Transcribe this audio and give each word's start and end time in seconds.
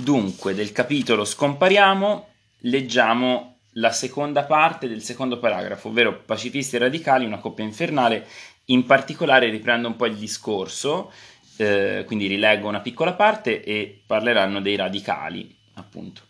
Dunque, 0.00 0.54
del 0.54 0.70
capitolo 0.70 1.24
Scompariamo, 1.24 2.28
leggiamo 2.58 3.56
la 3.72 3.90
seconda 3.90 4.44
parte 4.44 4.86
del 4.86 5.02
secondo 5.02 5.40
paragrafo, 5.40 5.88
ovvero 5.88 6.20
pacifisti 6.20 6.76
e 6.76 6.78
radicali, 6.78 7.24
una 7.24 7.40
coppia 7.40 7.64
infernale. 7.64 8.24
In 8.66 8.86
particolare 8.86 9.50
riprendo 9.50 9.88
un 9.88 9.96
po' 9.96 10.06
il 10.06 10.14
discorso, 10.14 11.10
eh, 11.56 12.04
quindi 12.06 12.28
rileggo 12.28 12.68
una 12.68 12.78
piccola 12.78 13.14
parte 13.14 13.64
e 13.64 14.02
parleranno 14.06 14.60
dei 14.60 14.76
radicali, 14.76 15.52
appunto. 15.74 16.22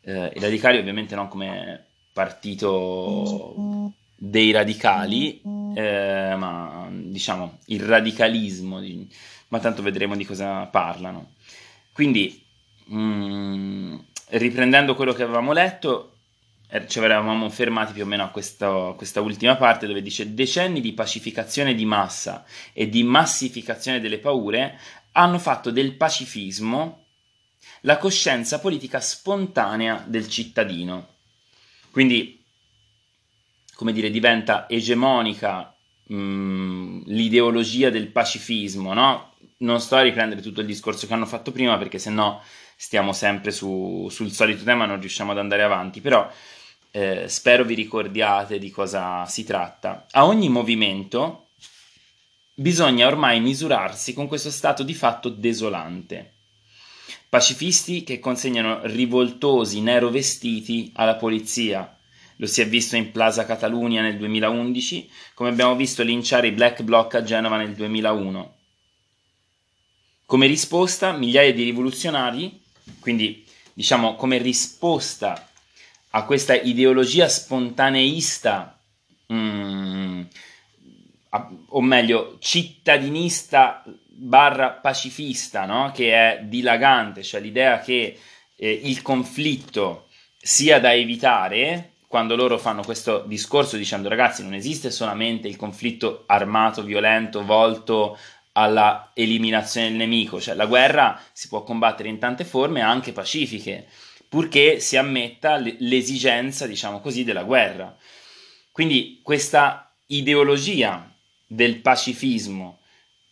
Eh, 0.00 0.32
I 0.34 0.40
radicali 0.40 0.78
ovviamente 0.78 1.14
non 1.14 1.28
come 1.28 1.84
partito 2.14 3.92
dei 4.16 4.52
radicali, 4.52 5.42
eh, 5.74 6.34
ma 6.34 6.88
diciamo 6.90 7.58
il 7.66 7.80
radicalismo, 7.82 8.80
di, 8.80 9.06
ma 9.48 9.58
tanto 9.58 9.82
vedremo 9.82 10.16
di 10.16 10.24
cosa 10.24 10.64
parlano. 10.64 11.32
Quindi 11.92 12.40
Mm, 12.90 13.98
riprendendo 14.30 14.94
quello 14.94 15.12
che 15.12 15.22
avevamo 15.22 15.52
letto, 15.52 16.12
eh, 16.68 16.88
ci 16.88 17.00
eravamo 17.00 17.50
fermati 17.50 17.92
più 17.92 18.02
o 18.02 18.06
meno 18.06 18.24
a 18.24 18.28
questa, 18.28 18.88
a 18.88 18.92
questa, 18.94 19.20
ultima 19.20 19.56
parte 19.56 19.86
dove 19.86 20.00
dice 20.00 20.32
decenni 20.32 20.80
di 20.80 20.94
pacificazione 20.94 21.74
di 21.74 21.84
massa 21.84 22.44
e 22.72 22.88
di 22.88 23.02
massificazione 23.02 24.00
delle 24.00 24.18
paure 24.18 24.78
hanno 25.12 25.38
fatto 25.38 25.70
del 25.70 25.94
pacifismo 25.96 27.04
la 27.82 27.98
coscienza 27.98 28.58
politica 28.58 29.00
spontanea 29.00 30.02
del 30.06 30.28
cittadino. 30.28 31.08
Quindi, 31.90 32.42
come 33.74 33.92
dire, 33.92 34.10
diventa 34.10 34.66
egemonica 34.68 35.76
mh, 36.06 36.14
mm, 36.14 37.02
l'ideologia 37.06 37.90
del 37.90 38.08
pacifismo, 38.08 38.94
no? 38.94 39.31
Non 39.62 39.80
sto 39.80 39.96
a 39.96 40.02
riprendere 40.02 40.40
tutto 40.40 40.60
il 40.60 40.66
discorso 40.66 41.06
che 41.06 41.12
hanno 41.12 41.26
fatto 41.26 41.52
prima 41.52 41.78
perché 41.78 41.98
sennò 41.98 42.40
stiamo 42.76 43.12
sempre 43.12 43.52
su, 43.52 44.08
sul 44.10 44.32
solito 44.32 44.64
tema, 44.64 44.86
non 44.86 44.98
riusciamo 44.98 45.30
ad 45.30 45.38
andare 45.38 45.62
avanti, 45.62 46.00
però 46.00 46.28
eh, 46.90 47.28
spero 47.28 47.64
vi 47.64 47.74
ricordiate 47.74 48.58
di 48.58 48.70
cosa 48.70 49.24
si 49.26 49.44
tratta. 49.44 50.06
A 50.10 50.26
ogni 50.26 50.48
movimento 50.48 51.46
bisogna 52.54 53.06
ormai 53.06 53.40
misurarsi 53.40 54.12
con 54.14 54.26
questo 54.26 54.50
stato 54.50 54.82
di 54.82 54.94
fatto 54.94 55.28
desolante. 55.28 56.34
Pacifisti 57.28 58.04
che 58.04 58.18
consegnano 58.18 58.80
rivoltosi 58.82 59.80
nero 59.80 60.10
vestiti 60.10 60.90
alla 60.96 61.14
polizia. 61.14 61.96
Lo 62.36 62.46
si 62.46 62.60
è 62.60 62.68
visto 62.68 62.96
in 62.96 63.10
Plaza 63.10 63.46
Catalunya 63.46 64.02
nel 64.02 64.18
2011, 64.18 65.08
come 65.34 65.50
abbiamo 65.50 65.76
visto 65.76 66.02
linciare 66.02 66.48
i 66.48 66.52
Black 66.52 66.82
Bloc 66.82 67.14
a 67.14 67.22
Genova 67.22 67.56
nel 67.56 67.74
2001. 67.74 68.54
Come 70.32 70.46
risposta, 70.46 71.12
migliaia 71.12 71.52
di 71.52 71.62
rivoluzionari 71.62 72.58
quindi, 73.00 73.44
diciamo, 73.74 74.14
come 74.14 74.38
risposta 74.38 75.46
a 76.08 76.24
questa 76.24 76.54
ideologia 76.54 77.28
spontaneista, 77.28 78.80
mm, 79.30 80.22
o 81.68 81.80
meglio, 81.82 82.38
cittadinista 82.38 83.84
barra 84.06 84.70
pacifista, 84.70 85.66
no? 85.66 85.92
che 85.92 86.14
è 86.14 86.40
dilagante, 86.44 87.22
cioè 87.22 87.42
l'idea 87.42 87.80
che 87.80 88.18
eh, 88.56 88.80
il 88.84 89.02
conflitto 89.02 90.06
sia 90.38 90.80
da 90.80 90.94
evitare, 90.94 91.90
quando 92.08 92.36
loro 92.36 92.56
fanno 92.56 92.82
questo 92.82 93.22
discorso 93.26 93.76
dicendo 93.76 94.08
ragazzi 94.08 94.42
non 94.42 94.54
esiste 94.54 94.90
solamente 94.90 95.46
il 95.46 95.56
conflitto 95.56 96.24
armato, 96.26 96.82
violento, 96.82 97.44
volto 97.44 98.16
alla 98.52 99.10
eliminazione 99.14 99.88
del 99.88 99.96
nemico, 99.96 100.40
cioè 100.40 100.54
la 100.54 100.66
guerra 100.66 101.20
si 101.32 101.48
può 101.48 101.62
combattere 101.62 102.08
in 102.08 102.18
tante 102.18 102.44
forme 102.44 102.80
anche 102.80 103.12
pacifiche, 103.12 103.86
purché 104.28 104.80
si 104.80 104.96
ammetta 104.96 105.56
l'esigenza, 105.56 106.66
diciamo 106.66 107.00
così, 107.00 107.24
della 107.24 107.44
guerra. 107.44 107.96
Quindi 108.70 109.20
questa 109.22 109.92
ideologia 110.06 111.10
del 111.46 111.80
pacifismo 111.80 112.78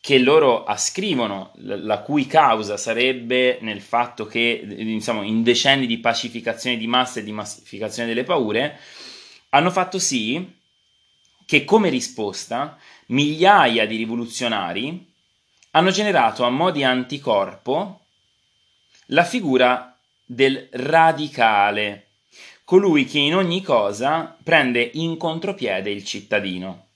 che 0.00 0.18
loro 0.18 0.64
ascrivono, 0.64 1.52
la 1.56 1.98
cui 1.98 2.26
causa 2.26 2.78
sarebbe 2.78 3.58
nel 3.60 3.82
fatto 3.82 4.24
che, 4.24 4.62
diciamo, 4.66 5.22
in 5.22 5.42
decenni 5.42 5.86
di 5.86 5.98
pacificazione 5.98 6.78
di 6.78 6.86
massa 6.86 7.20
e 7.20 7.22
di 7.22 7.32
massificazione 7.32 8.08
delle 8.08 8.24
paure, 8.24 8.78
hanno 9.50 9.70
fatto 9.70 9.98
sì 9.98 10.58
che 11.44 11.64
come 11.64 11.90
risposta 11.90 12.78
migliaia 13.06 13.86
di 13.86 13.96
rivoluzionari 13.96 15.09
hanno 15.72 15.90
generato 15.90 16.44
a 16.44 16.50
mo' 16.50 16.70
di 16.70 16.82
anticorpo 16.82 18.00
la 19.06 19.24
figura 19.24 19.96
del 20.24 20.68
radicale, 20.72 22.06
colui 22.64 23.04
che 23.04 23.18
in 23.18 23.34
ogni 23.34 23.62
cosa 23.62 24.36
prende 24.42 24.90
in 24.94 25.16
contropiede 25.16 25.90
il 25.90 26.04
cittadino. 26.04 26.88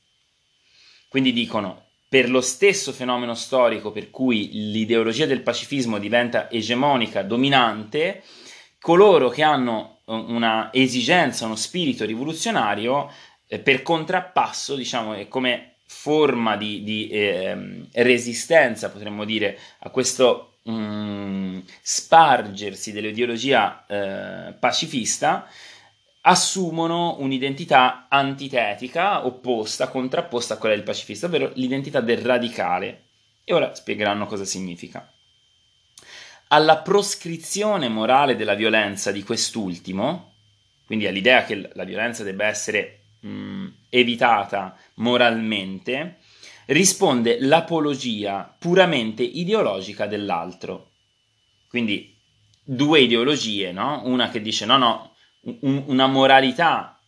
Quindi 1.09 1.33
dicono, 1.33 1.87
per 2.09 2.31
lo 2.31 2.41
stesso 2.41 2.93
fenomeno 2.93 3.35
storico 3.35 3.91
per 3.91 4.11
cui 4.11 4.71
l'ideologia 4.71 5.27
del 5.27 5.43
pacifismo 5.43 5.99
diventa 5.99 6.49
egemonica, 6.51 7.23
dominante, 7.23 8.23
coloro 8.79 9.29
che 9.31 9.43
hanno 9.43 9.99
una 10.07 10.71
esigenza, 10.73 11.47
uno 11.47 11.57
spirito 11.57 12.05
rivoluzionario, 12.05 13.11
eh, 13.47 13.59
per 13.59 13.83
contrappasso, 13.83 14.77
diciamo, 14.77 15.15
è 15.15 15.27
come 15.27 15.74
forma 15.87 16.57
di, 16.57 16.83
di 16.83 17.09
eh, 17.09 17.87
resistenza, 17.93 18.91
potremmo 18.91 19.25
dire, 19.25 19.59
a 19.81 19.91
questo 19.91 20.57
mm, 20.69 21.61
spargersi 21.81 22.93
dell'ideologia 22.93 23.85
eh, 23.87 24.53
pacifista, 24.55 25.47
assumono 26.27 27.17
un'identità 27.19 28.07
antitetica, 28.09 29.27
opposta, 29.27 29.89
contrapposta 29.89 30.55
a 30.55 30.57
quella 30.57 30.75
del 30.75 30.85
pacifista, 30.85 31.27
ovvero 31.27 31.53
l'identità 31.55 32.01
del 32.01 32.19
radicale. 32.19 33.03
E 33.45 33.53
ora 33.53 33.75
spiegheranno 33.75 34.27
cosa 34.27 34.45
significa. 34.45 35.11
Alla 36.49 36.79
proscrizione 36.79 37.89
morale 37.89 38.37
della 38.37 38.55
violenza 38.55 39.11
di 39.11 39.23
quest'ultimo, 39.23 40.33
quindi 40.87 41.07
all'idea 41.07 41.45
che 41.45 41.71
la 41.73 41.85
violenza 41.85 42.23
debba 42.23 42.47
essere 42.47 43.04
mh, 43.25 43.67
evitata 43.89 44.77
moralmente, 44.95 46.19
risponde 46.67 47.39
l'apologia 47.41 48.55
puramente 48.59 49.23
ideologica 49.23 50.07
dell'altro. 50.07 50.91
Quindi 51.69 52.17
due 52.63 53.01
ideologie, 53.01 53.73
no? 53.73 54.03
Una 54.05 54.31
che 54.31 54.41
dice 54.41 54.65
no, 54.67 54.77
no, 54.77 55.15
un, 55.61 55.85
una 55.87 56.07
moralità, 56.07 56.99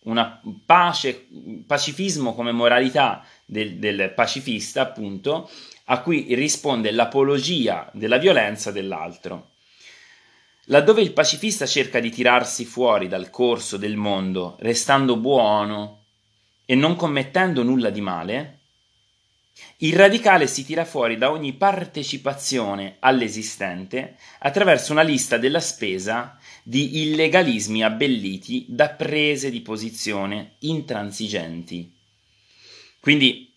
una 0.00 0.40
pace, 0.64 1.26
pacifismo 1.66 2.34
come 2.34 2.52
moralità 2.52 3.24
del, 3.44 3.78
del 3.78 4.12
pacifista, 4.14 4.82
appunto, 4.82 5.50
a 5.86 6.00
cui 6.00 6.34
risponde 6.34 6.90
l'apologia 6.92 7.90
della 7.92 8.18
violenza 8.18 8.70
dell'altro. 8.70 9.52
Laddove 10.70 11.00
il 11.00 11.12
pacifista 11.12 11.64
cerca 11.64 11.98
di 11.98 12.10
tirarsi 12.10 12.66
fuori 12.66 13.08
dal 13.08 13.30
corso 13.30 13.78
del 13.78 13.96
mondo, 13.96 14.56
restando 14.60 15.16
buono 15.16 16.04
e 16.66 16.74
non 16.74 16.94
commettendo 16.94 17.62
nulla 17.62 17.88
di 17.88 18.02
male, 18.02 18.58
il 19.78 19.94
radicale 19.94 20.46
si 20.46 20.66
tira 20.66 20.84
fuori 20.84 21.16
da 21.16 21.30
ogni 21.30 21.54
partecipazione 21.54 22.96
all'esistente 23.00 24.18
attraverso 24.40 24.92
una 24.92 25.02
lista 25.02 25.38
della 25.38 25.60
spesa 25.60 26.38
di 26.62 27.00
illegalismi 27.02 27.82
abbelliti 27.82 28.66
da 28.68 28.90
prese 28.90 29.50
di 29.50 29.62
posizione 29.62 30.56
intransigenti. 30.60 31.90
Quindi 33.00 33.47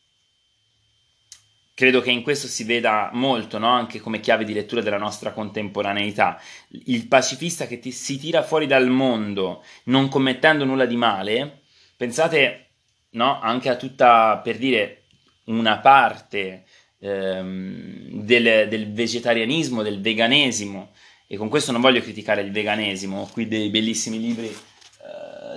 credo 1.81 1.99
che 1.99 2.11
in 2.11 2.21
questo 2.21 2.47
si 2.47 2.63
veda 2.63 3.09
molto, 3.13 3.57
no? 3.57 3.69
anche 3.69 3.99
come 3.99 4.19
chiave 4.19 4.43
di 4.43 4.53
lettura 4.53 4.81
della 4.81 4.99
nostra 4.99 5.31
contemporaneità. 5.31 6.39
Il 6.85 7.07
pacifista 7.07 7.65
che 7.65 7.79
ti, 7.79 7.91
si 7.91 8.19
tira 8.19 8.43
fuori 8.43 8.67
dal 8.67 8.87
mondo 8.87 9.63
non 9.85 10.07
commettendo 10.07 10.63
nulla 10.63 10.85
di 10.85 10.95
male, 10.95 11.61
pensate 11.97 12.67
no? 13.13 13.39
anche 13.41 13.69
a 13.69 13.77
tutta, 13.77 14.39
per 14.43 14.59
dire, 14.59 15.05
una 15.45 15.79
parte 15.79 16.65
ehm, 16.99 18.25
del, 18.25 18.67
del 18.69 18.93
vegetarianismo, 18.93 19.81
del 19.81 20.01
veganesimo, 20.01 20.91
e 21.25 21.35
con 21.35 21.49
questo 21.49 21.71
non 21.71 21.81
voglio 21.81 22.01
criticare 22.01 22.43
il 22.43 22.51
veganesimo, 22.51 23.21
ho 23.21 23.29
qui 23.31 23.47
dei 23.47 23.69
bellissimi 23.69 24.19
libri 24.19 24.55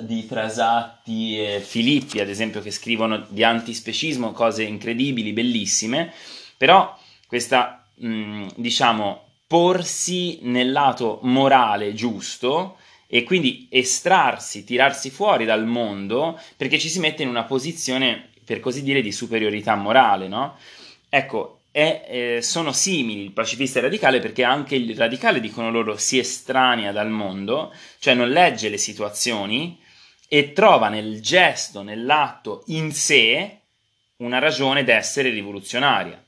di 0.02 0.22
Frasatti 0.22 1.38
e 1.38 1.60
Filippi, 1.60 2.20
ad 2.20 2.28
esempio, 2.28 2.60
che 2.60 2.70
scrivono 2.70 3.26
di 3.28 3.42
antispecismo 3.44 4.32
cose 4.32 4.62
incredibili, 4.62 5.32
bellissime, 5.32 6.12
però 6.56 6.96
questa, 7.26 7.86
mh, 7.94 8.46
diciamo, 8.56 9.24
porsi 9.46 10.38
nel 10.42 10.72
lato 10.72 11.20
morale 11.22 11.94
giusto 11.94 12.78
e 13.06 13.22
quindi 13.22 13.68
estrarsi, 13.70 14.64
tirarsi 14.64 15.10
fuori 15.10 15.44
dal 15.44 15.66
mondo 15.66 16.40
perché 16.56 16.78
ci 16.78 16.88
si 16.88 16.98
mette 16.98 17.22
in 17.22 17.28
una 17.28 17.44
posizione, 17.44 18.30
per 18.44 18.60
così 18.60 18.82
dire, 18.82 19.02
di 19.02 19.12
superiorità 19.12 19.74
morale, 19.74 20.26
no? 20.26 20.56
Ecco, 21.08 21.60
è, 21.70 22.06
eh, 22.08 22.42
sono 22.42 22.72
simili 22.72 23.22
il 23.22 23.32
pacifista 23.32 23.78
e 23.78 23.82
il 23.82 23.88
radicale 23.88 24.20
perché 24.20 24.44
anche 24.44 24.76
il 24.76 24.96
radicale, 24.96 25.40
dicono 25.40 25.70
loro, 25.70 25.96
si 25.96 26.18
estranea 26.18 26.92
dal 26.92 27.10
mondo, 27.10 27.72
cioè 27.98 28.14
non 28.14 28.30
legge 28.30 28.68
le 28.68 28.78
situazioni 28.78 29.78
e 30.36 30.52
trova 30.52 30.88
nel 30.88 31.22
gesto, 31.22 31.82
nell'atto 31.82 32.64
in 32.66 32.90
sé 32.92 33.60
una 34.16 34.40
ragione 34.40 34.82
d'essere 34.82 35.30
rivoluzionaria, 35.30 36.20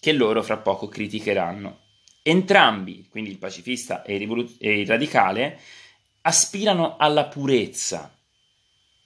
che 0.00 0.10
loro 0.10 0.42
fra 0.42 0.56
poco 0.56 0.88
criticheranno. 0.88 1.82
Entrambi, 2.20 3.06
quindi 3.08 3.30
il 3.30 3.38
pacifista 3.38 4.02
e 4.02 4.14
il, 4.14 4.18
rivolu- 4.18 4.56
e 4.58 4.80
il 4.80 4.86
radicale, 4.88 5.60
aspirano 6.22 6.96
alla 6.96 7.26
purezza. 7.26 8.12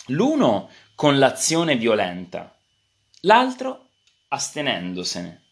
L'uno 0.07 0.71
con 0.95 1.19
l'azione 1.19 1.77
violenta, 1.77 2.57
l'altro 3.21 3.89
astenendosene. 4.29 5.43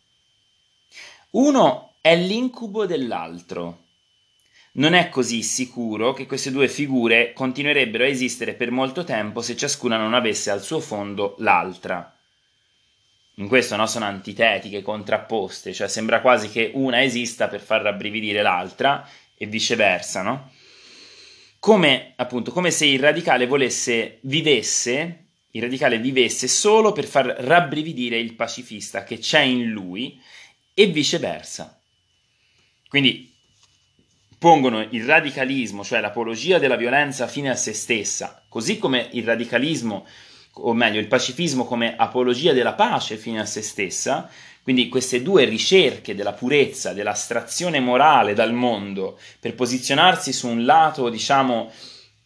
Uno 1.32 1.96
è 2.00 2.16
l'incubo 2.16 2.86
dell'altro. 2.86 3.85
Non 4.76 4.92
è 4.92 5.08
così 5.08 5.42
sicuro 5.42 6.12
che 6.12 6.26
queste 6.26 6.50
due 6.50 6.68
figure 6.68 7.32
continuerebbero 7.32 8.04
a 8.04 8.08
esistere 8.08 8.52
per 8.52 8.70
molto 8.70 9.04
tempo 9.04 9.40
se 9.40 9.56
ciascuna 9.56 9.96
non 9.96 10.12
avesse 10.12 10.50
al 10.50 10.62
suo 10.62 10.80
fondo 10.80 11.34
l'altra. 11.38 12.14
In 13.36 13.48
questo 13.48 13.76
no, 13.76 13.86
sono 13.86 14.04
antitetiche, 14.04 14.82
contrapposte, 14.82 15.72
cioè 15.72 15.88
sembra 15.88 16.20
quasi 16.20 16.50
che 16.50 16.72
una 16.74 17.02
esista 17.02 17.48
per 17.48 17.60
far 17.60 17.82
rabbrividire 17.82 18.42
l'altra 18.42 19.08
e 19.34 19.46
viceversa, 19.46 20.20
no? 20.20 20.50
Come 21.58 22.12
appunto, 22.16 22.52
come 22.52 22.70
se 22.70 22.84
il 22.84 23.00
radicale 23.00 23.46
volesse, 23.46 24.18
vivesse, 24.22 25.24
il 25.52 25.62
radicale 25.62 25.98
vivesse 25.98 26.48
solo 26.48 26.92
per 26.92 27.06
far 27.06 27.26
rabbrividire 27.26 28.18
il 28.18 28.34
pacifista 28.34 29.04
che 29.04 29.18
c'è 29.18 29.40
in 29.40 29.70
lui 29.70 30.20
e 30.74 30.86
viceversa. 30.86 31.80
Quindi 32.88 33.35
pongono 34.38 34.86
il 34.90 35.04
radicalismo, 35.04 35.82
cioè 35.82 36.00
l'apologia 36.00 36.58
della 36.58 36.76
violenza 36.76 37.26
fine 37.26 37.50
a 37.50 37.56
se 37.56 37.72
stessa, 37.72 38.42
così 38.48 38.78
come 38.78 39.08
il 39.12 39.24
radicalismo, 39.24 40.06
o 40.58 40.72
meglio 40.72 41.00
il 41.00 41.06
pacifismo 41.06 41.64
come 41.64 41.96
apologia 41.96 42.52
della 42.52 42.74
pace 42.74 43.16
fine 43.16 43.40
a 43.40 43.46
se 43.46 43.62
stessa, 43.62 44.28
quindi 44.62 44.88
queste 44.88 45.22
due 45.22 45.44
ricerche 45.44 46.14
della 46.14 46.32
purezza, 46.32 46.92
dell'astrazione 46.92 47.78
morale 47.78 48.34
dal 48.34 48.52
mondo, 48.52 49.18
per 49.38 49.54
posizionarsi 49.54 50.32
su 50.32 50.48
un 50.48 50.64
lato, 50.64 51.08
diciamo, 51.08 51.70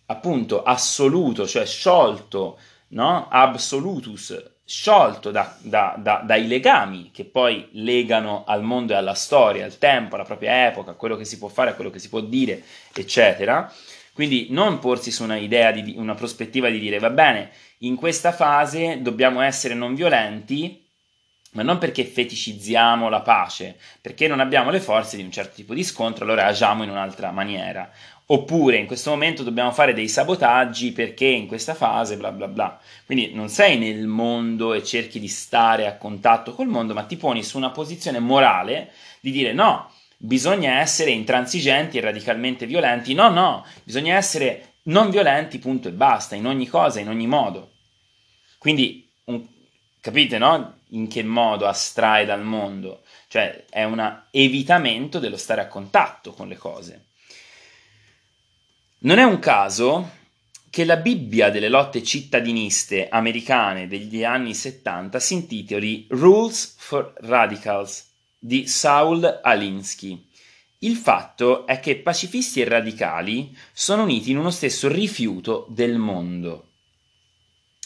appunto 0.07 0.63
assoluto, 0.63 1.47
cioè 1.47 1.67
sciolto, 1.67 2.59
no? 2.89 3.29
Absolutus, 3.29 4.50
sciolto 4.71 5.33
da, 5.33 5.57
da, 5.59 5.97
da, 5.99 6.23
dai 6.25 6.47
legami 6.47 7.11
che 7.13 7.25
poi 7.25 7.67
legano 7.73 8.45
al 8.47 8.63
mondo 8.63 8.93
e 8.93 8.97
alla 8.97 9.15
storia, 9.15 9.65
al 9.65 9.79
tempo, 9.79 10.15
alla 10.15 10.23
propria 10.23 10.69
epoca, 10.69 10.93
a 10.93 10.95
quello 10.95 11.17
che 11.17 11.25
si 11.25 11.39
può 11.39 11.49
fare, 11.49 11.71
a 11.71 11.75
quello 11.75 11.91
che 11.91 11.99
si 11.99 12.09
può 12.09 12.21
dire, 12.21 12.63
eccetera. 12.95 13.71
Quindi 14.13 14.47
non 14.51 14.79
porsi 14.79 15.11
su 15.11 15.25
una 15.25 15.37
idea, 15.37 15.73
di, 15.73 15.95
una 15.97 16.15
prospettiva 16.15 16.69
di 16.71 16.79
dire 16.79 17.01
va 17.01 17.11
bene, 17.11 17.51
in 17.79 17.97
questa 17.97 18.31
fase 18.31 19.03
dobbiamo 19.03 19.41
essere 19.41 19.75
non 19.75 19.97
violenti, 19.97 20.87
ma 21.53 21.65
non 21.65 21.79
perché 21.79 22.05
feticizziamo 22.05 23.09
la 23.09 23.23
pace, 23.23 23.77
perché 24.01 24.29
non 24.29 24.39
abbiamo 24.39 24.71
le 24.71 24.79
forze 24.79 25.17
di 25.17 25.25
un 25.25 25.33
certo 25.33 25.57
tipo 25.57 25.75
di 25.75 25.83
scontro, 25.83 26.23
allora 26.23 26.47
agiamo 26.47 26.85
in 26.85 26.91
un'altra 26.91 27.33
maniera. 27.33 27.91
Oppure 28.33 28.77
in 28.77 28.87
questo 28.87 29.11
momento 29.11 29.43
dobbiamo 29.43 29.73
fare 29.73 29.93
dei 29.93 30.07
sabotaggi 30.07 30.93
perché 30.93 31.27
in 31.27 31.49
questa 31.49 31.75
fase 31.75 32.17
bla 32.17 32.31
bla 32.31 32.47
bla. 32.47 32.81
Quindi 33.05 33.35
non 33.35 33.49
sei 33.49 33.77
nel 33.77 34.07
mondo 34.07 34.73
e 34.73 34.85
cerchi 34.85 35.19
di 35.19 35.27
stare 35.27 35.89
a 35.89 35.97
contatto 35.97 36.55
col 36.55 36.69
mondo, 36.69 36.95
ma 36.95 37.03
ti 37.03 37.17
poni 37.17 37.43
su 37.43 37.57
una 37.57 37.71
posizione 37.71 38.21
morale 38.21 38.93
di 39.21 39.33
dire 39.33 39.53
no, 39.53 39.91
bisogna 40.17 40.79
essere 40.79 41.11
intransigenti 41.11 41.99
e 41.99 42.03
radicalmente 42.03 42.67
violenti. 42.67 43.15
No, 43.15 43.31
no, 43.31 43.67
bisogna 43.83 44.15
essere 44.15 44.75
non 44.85 45.11
violenti, 45.11 45.59
punto 45.59 45.89
e 45.89 45.93
basta, 45.93 46.37
in 46.37 46.47
ogni 46.47 46.69
cosa, 46.69 47.01
in 47.01 47.09
ogni 47.09 47.27
modo. 47.27 47.73
Quindi, 48.59 49.11
un, 49.25 49.45
capite, 50.01 50.39
no? 50.39 50.79
In 50.91 51.09
che 51.09 51.25
modo 51.25 51.67
astrae 51.67 52.25
dal 52.27 52.45
mondo? 52.45 53.03
Cioè, 53.27 53.65
è 53.69 53.83
un 53.83 54.23
evitamento 54.31 55.19
dello 55.19 55.37
stare 55.37 55.63
a 55.63 55.67
contatto 55.69 56.33
con 56.33 56.47
le 56.47 56.57
cose. 56.57 57.07
Non 59.03 59.17
è 59.17 59.23
un 59.23 59.39
caso 59.39 60.11
che 60.69 60.85
la 60.85 60.97
Bibbia 60.97 61.49
delle 61.49 61.71
lotte 61.71 62.03
cittadiniste 62.03 63.09
americane 63.09 63.89
degli 63.89 64.25
anni 64.25 64.53
70 64.53 65.19
si 65.19 65.33
intitoli 65.33 66.07
Rules 66.11 66.75
for 66.77 67.15
Radicals 67.21 68.11
di 68.39 68.67
Saul 68.67 69.41
Alinsky. 69.43 70.29
Il 70.81 70.97
fatto 70.97 71.67
è 71.67 71.81
che 71.81 71.97
pacifisti 71.97 72.61
e 72.61 72.69
radicali 72.69 73.57
sono 73.73 74.03
uniti 74.03 74.33
in 74.33 74.37
uno 74.37 74.51
stesso 74.51 74.87
rifiuto 74.89 75.65
del 75.71 75.97
mondo. 75.97 76.67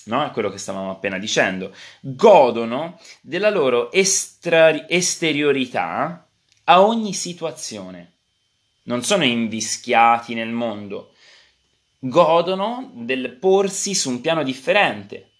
No? 0.06 0.26
È 0.26 0.32
quello 0.32 0.50
che 0.50 0.58
stavamo 0.58 0.90
appena 0.90 1.18
dicendo. 1.18 1.72
Godono 2.00 2.98
della 3.20 3.50
loro 3.50 3.92
estra- 3.92 4.88
esteriorità 4.88 6.26
a 6.64 6.82
ogni 6.82 7.12
situazione 7.12 8.13
non 8.84 9.02
sono 9.02 9.24
invischiati 9.24 10.34
nel 10.34 10.50
mondo, 10.50 11.14
godono 11.98 12.90
del 12.94 13.36
porsi 13.36 13.94
su 13.94 14.10
un 14.10 14.20
piano 14.20 14.42
differente. 14.42 15.30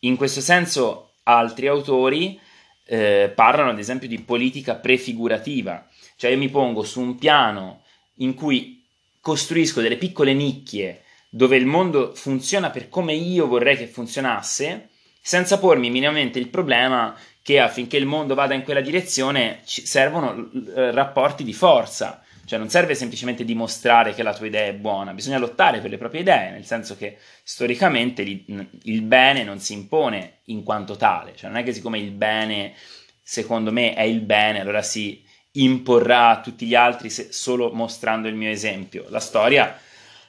In 0.00 0.16
questo 0.16 0.40
senso 0.40 1.12
altri 1.24 1.66
autori 1.66 2.38
eh, 2.84 3.32
parlano 3.34 3.70
ad 3.70 3.78
esempio 3.78 4.08
di 4.08 4.20
politica 4.20 4.74
prefigurativa, 4.74 5.86
cioè 6.16 6.30
io 6.30 6.38
mi 6.38 6.50
pongo 6.50 6.82
su 6.82 7.00
un 7.00 7.16
piano 7.16 7.82
in 8.16 8.34
cui 8.34 8.84
costruisco 9.20 9.80
delle 9.80 9.96
piccole 9.96 10.34
nicchie 10.34 11.04
dove 11.30 11.56
il 11.56 11.66
mondo 11.66 12.14
funziona 12.14 12.70
per 12.70 12.88
come 12.88 13.14
io 13.14 13.48
vorrei 13.48 13.76
che 13.76 13.88
funzionasse, 13.88 14.90
senza 15.20 15.58
pormi 15.58 15.90
minimamente 15.90 16.38
il 16.38 16.48
problema 16.48 17.16
che 17.44 17.60
affinché 17.60 17.98
il 17.98 18.06
mondo 18.06 18.34
vada 18.34 18.54
in 18.54 18.62
quella 18.62 18.80
direzione 18.80 19.60
servono 19.64 20.50
eh, 20.74 20.90
rapporti 20.92 21.44
di 21.44 21.52
forza. 21.52 22.22
Cioè 22.46 22.58
non 22.58 22.70
serve 22.70 22.94
semplicemente 22.94 23.44
dimostrare 23.44 24.14
che 24.14 24.22
la 24.22 24.34
tua 24.34 24.46
idea 24.46 24.64
è 24.66 24.74
buona, 24.74 25.12
bisogna 25.12 25.38
lottare 25.38 25.80
per 25.80 25.90
le 25.90 25.98
proprie 25.98 26.22
idee, 26.22 26.50
nel 26.52 26.64
senso 26.64 26.96
che 26.96 27.18
storicamente 27.42 28.22
il 28.22 29.02
bene 29.02 29.44
non 29.44 29.60
si 29.60 29.72
impone 29.74 30.40
in 30.46 30.62
quanto 30.62 30.96
tale, 30.96 31.34
cioè 31.36 31.50
non 31.50 31.58
è 31.58 31.62
che 31.62 31.72
siccome 31.72 31.98
il 31.98 32.10
bene 32.10 32.74
secondo 33.22 33.72
me 33.72 33.94
è 33.94 34.02
il 34.02 34.20
bene, 34.20 34.60
allora 34.60 34.82
si 34.82 35.22
imporrà 35.52 36.30
a 36.30 36.40
tutti 36.40 36.66
gli 36.66 36.74
altri 36.74 37.08
solo 37.10 37.72
mostrando 37.72 38.28
il 38.28 38.34
mio 38.34 38.50
esempio. 38.50 39.06
La 39.08 39.20
storia 39.20 39.78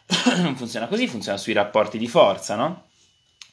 non 0.41 0.55
funziona 0.55 0.87
così, 0.87 1.07
funziona 1.07 1.37
sui 1.37 1.53
rapporti 1.53 1.97
di 1.97 2.07
forza, 2.07 2.55
no? 2.55 2.87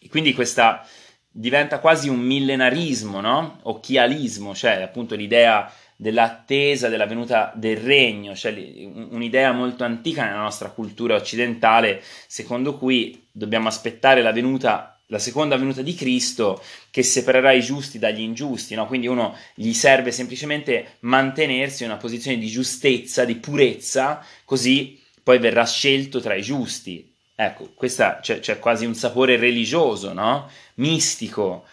E 0.01 0.09
quindi 0.09 0.35
questa 0.35 0.87
diventa 1.33 1.79
quasi 1.81 2.09
un 2.09 2.21
millenarismo, 2.21 3.21
no? 3.21 3.59
Occhialismo, 3.63 4.55
cioè 4.55 4.83
appunto 4.83 5.15
l'idea 5.15 5.73
dell'attesa 5.97 6.89
della 6.89 7.07
venuta 7.07 7.53
del 7.55 7.77
regno, 7.77 8.35
cioè 8.35 8.53
un'idea 8.53 9.53
molto 9.53 9.85
antica 9.85 10.25
nella 10.25 10.43
nostra 10.43 10.69
cultura 10.71 11.15
occidentale, 11.15 12.03
secondo 12.27 12.77
cui 12.77 13.27
dobbiamo 13.31 13.69
aspettare 13.69 14.21
la 14.21 14.33
venuta 14.33 14.93
la 15.13 15.19
seconda 15.19 15.59
venuta 15.59 15.83
di 15.83 15.95
Cristo 15.95 16.63
che 16.91 17.03
separerà 17.03 17.53
i 17.53 17.61
giusti 17.61 17.99
dagli 17.99 18.21
ingiusti, 18.21 18.75
no? 18.75 18.87
quindi 18.87 19.07
uno 19.07 19.37
gli 19.55 19.75
serve 19.75 20.11
semplicemente 20.11 20.97
mantenersi 21.01 21.83
in 21.83 21.91
una 21.91 21.99
posizione 21.99 22.39
di 22.39 22.47
giustezza, 22.47 23.27
di 23.27 23.37
purezza, 23.37 24.25
così 24.47 24.99
poi 25.23 25.39
verrà 25.39 25.67
scelto 25.67 26.19
tra 26.21 26.35
i 26.35 26.41
giusti. 26.41 27.12
Ecco, 27.35 27.73
c'è, 27.77 28.21
c'è 28.21 28.59
quasi 28.59 28.85
un 28.85 28.95
sapore 28.95 29.37
religioso, 29.37 30.13
no? 30.13 30.51
mistico 30.75 31.65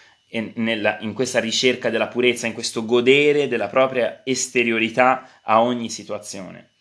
nella, 0.56 1.00
in 1.02 1.14
questa 1.14 1.40
ricerca 1.40 1.90
della 1.90 2.08
purezza, 2.08 2.48
in 2.48 2.54
questo 2.54 2.86
godere 2.86 3.48
della 3.48 3.68
propria 3.68 4.22
esteriorità 4.24 5.42
a 5.44 5.62
ogni 5.62 5.90
situazione. 5.90 6.72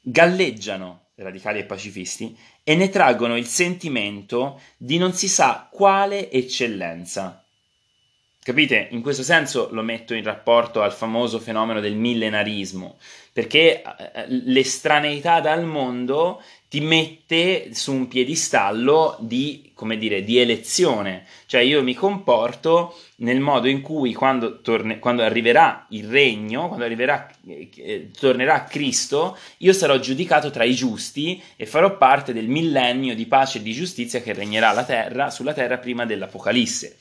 Galleggiano 0.00 1.06
radicali 1.14 1.60
e 1.60 1.64
pacifisti 1.64 2.36
e 2.62 2.74
ne 2.74 2.88
traggono 2.88 3.36
il 3.36 3.46
sentimento 3.46 4.60
di 4.76 4.98
non 4.98 5.12
si 5.12 5.28
sa 5.28 5.68
quale 5.70 6.30
eccellenza. 6.30 7.41
Capite? 8.44 8.88
In 8.90 9.02
questo 9.02 9.22
senso 9.22 9.68
lo 9.70 9.82
metto 9.82 10.14
in 10.14 10.24
rapporto 10.24 10.82
al 10.82 10.92
famoso 10.92 11.38
fenomeno 11.38 11.78
del 11.78 11.94
millenarismo, 11.94 12.96
perché 13.32 13.82
eh, 13.82 14.24
l'estraneità 14.26 15.38
dal 15.38 15.64
mondo 15.64 16.42
ti 16.68 16.80
mette 16.80 17.72
su 17.72 17.92
un 17.92 18.08
piedistallo 18.08 19.16
di, 19.20 19.70
come 19.74 19.96
dire, 19.96 20.24
di 20.24 20.38
elezione. 20.38 21.24
Cioè 21.46 21.60
io 21.60 21.84
mi 21.84 21.94
comporto 21.94 22.98
nel 23.18 23.38
modo 23.38 23.68
in 23.68 23.80
cui 23.80 24.12
quando, 24.12 24.60
torne, 24.60 24.98
quando 24.98 25.22
arriverà 25.22 25.86
il 25.90 26.08
regno, 26.08 26.66
quando 26.66 26.84
arriverà, 26.84 27.30
eh, 27.46 28.10
tornerà 28.18 28.64
Cristo, 28.64 29.38
io 29.58 29.72
sarò 29.72 30.00
giudicato 30.00 30.50
tra 30.50 30.64
i 30.64 30.74
giusti 30.74 31.40
e 31.54 31.64
farò 31.64 31.96
parte 31.96 32.32
del 32.32 32.48
millennio 32.48 33.14
di 33.14 33.26
pace 33.26 33.58
e 33.58 33.62
di 33.62 33.72
giustizia 33.72 34.20
che 34.20 34.32
regnerà 34.32 34.82
terra, 34.82 35.30
sulla 35.30 35.52
terra 35.52 35.78
prima 35.78 36.04
dell'Apocalisse. 36.04 36.98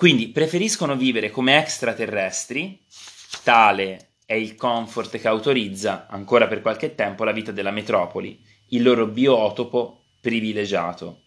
Quindi 0.00 0.28
preferiscono 0.28 0.96
vivere 0.96 1.28
come 1.28 1.58
extraterrestri, 1.58 2.80
tale 3.44 4.12
è 4.24 4.32
il 4.32 4.54
comfort 4.54 5.18
che 5.18 5.28
autorizza, 5.28 6.06
ancora 6.08 6.46
per 6.46 6.62
qualche 6.62 6.94
tempo, 6.94 7.22
la 7.22 7.32
vita 7.32 7.52
della 7.52 7.70
metropoli, 7.70 8.42
il 8.68 8.82
loro 8.82 9.08
biotopo 9.08 10.04
privilegiato. 10.22 11.24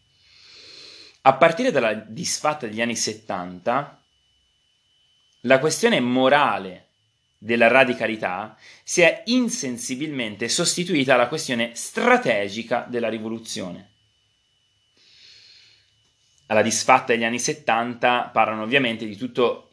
A 1.21 1.35
partire 1.35 1.69
dalla 1.69 1.93
disfatta 1.93 2.65
degli 2.65 2.81
anni 2.81 2.95
70, 2.95 4.03
la 5.41 5.59
questione 5.59 5.99
morale 5.99 6.87
della 7.37 7.67
radicalità 7.67 8.57
si 8.83 9.01
è 9.01 9.21
insensibilmente 9.25 10.49
sostituita 10.49 11.13
alla 11.13 11.27
questione 11.27 11.75
strategica 11.75 12.87
della 12.89 13.09
rivoluzione. 13.09 13.92
Alla 16.53 16.61
disfatta 16.61 17.13
degli 17.13 17.23
anni 17.23 17.39
70 17.39 18.29
parlano 18.31 18.61
ovviamente 18.61 19.07
di 19.07 19.17
tutto, 19.17 19.71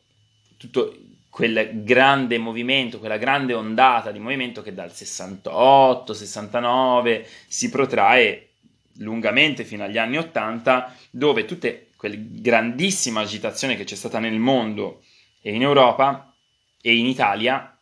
tutto 0.56 0.96
quel 1.28 1.84
grande 1.84 2.38
movimento, 2.38 2.99
quella 2.99 3.18
grande 3.18 3.52
ondata 3.52 4.10
di 4.10 4.18
movimento 4.18 4.62
che 4.62 4.72
dal 4.72 4.88
68-69 4.88 7.26
si 7.46 7.68
protrae 7.68 8.49
lungamente 8.94 9.64
fino 9.64 9.84
agli 9.84 9.99
anni 9.99 10.16
80, 10.16 10.96
dove 11.10 11.44
tutta 11.44 11.68
quella 11.96 12.16
grandissima 12.18 13.20
agitazione 13.20 13.76
che 13.76 13.84
c'è 13.84 13.94
stata 13.94 14.18
nel 14.18 14.38
mondo 14.38 15.02
e 15.42 15.52
in 15.52 15.60
Europa 15.60 16.32
e 16.80 16.96
in 16.96 17.04
Italia, 17.04 17.78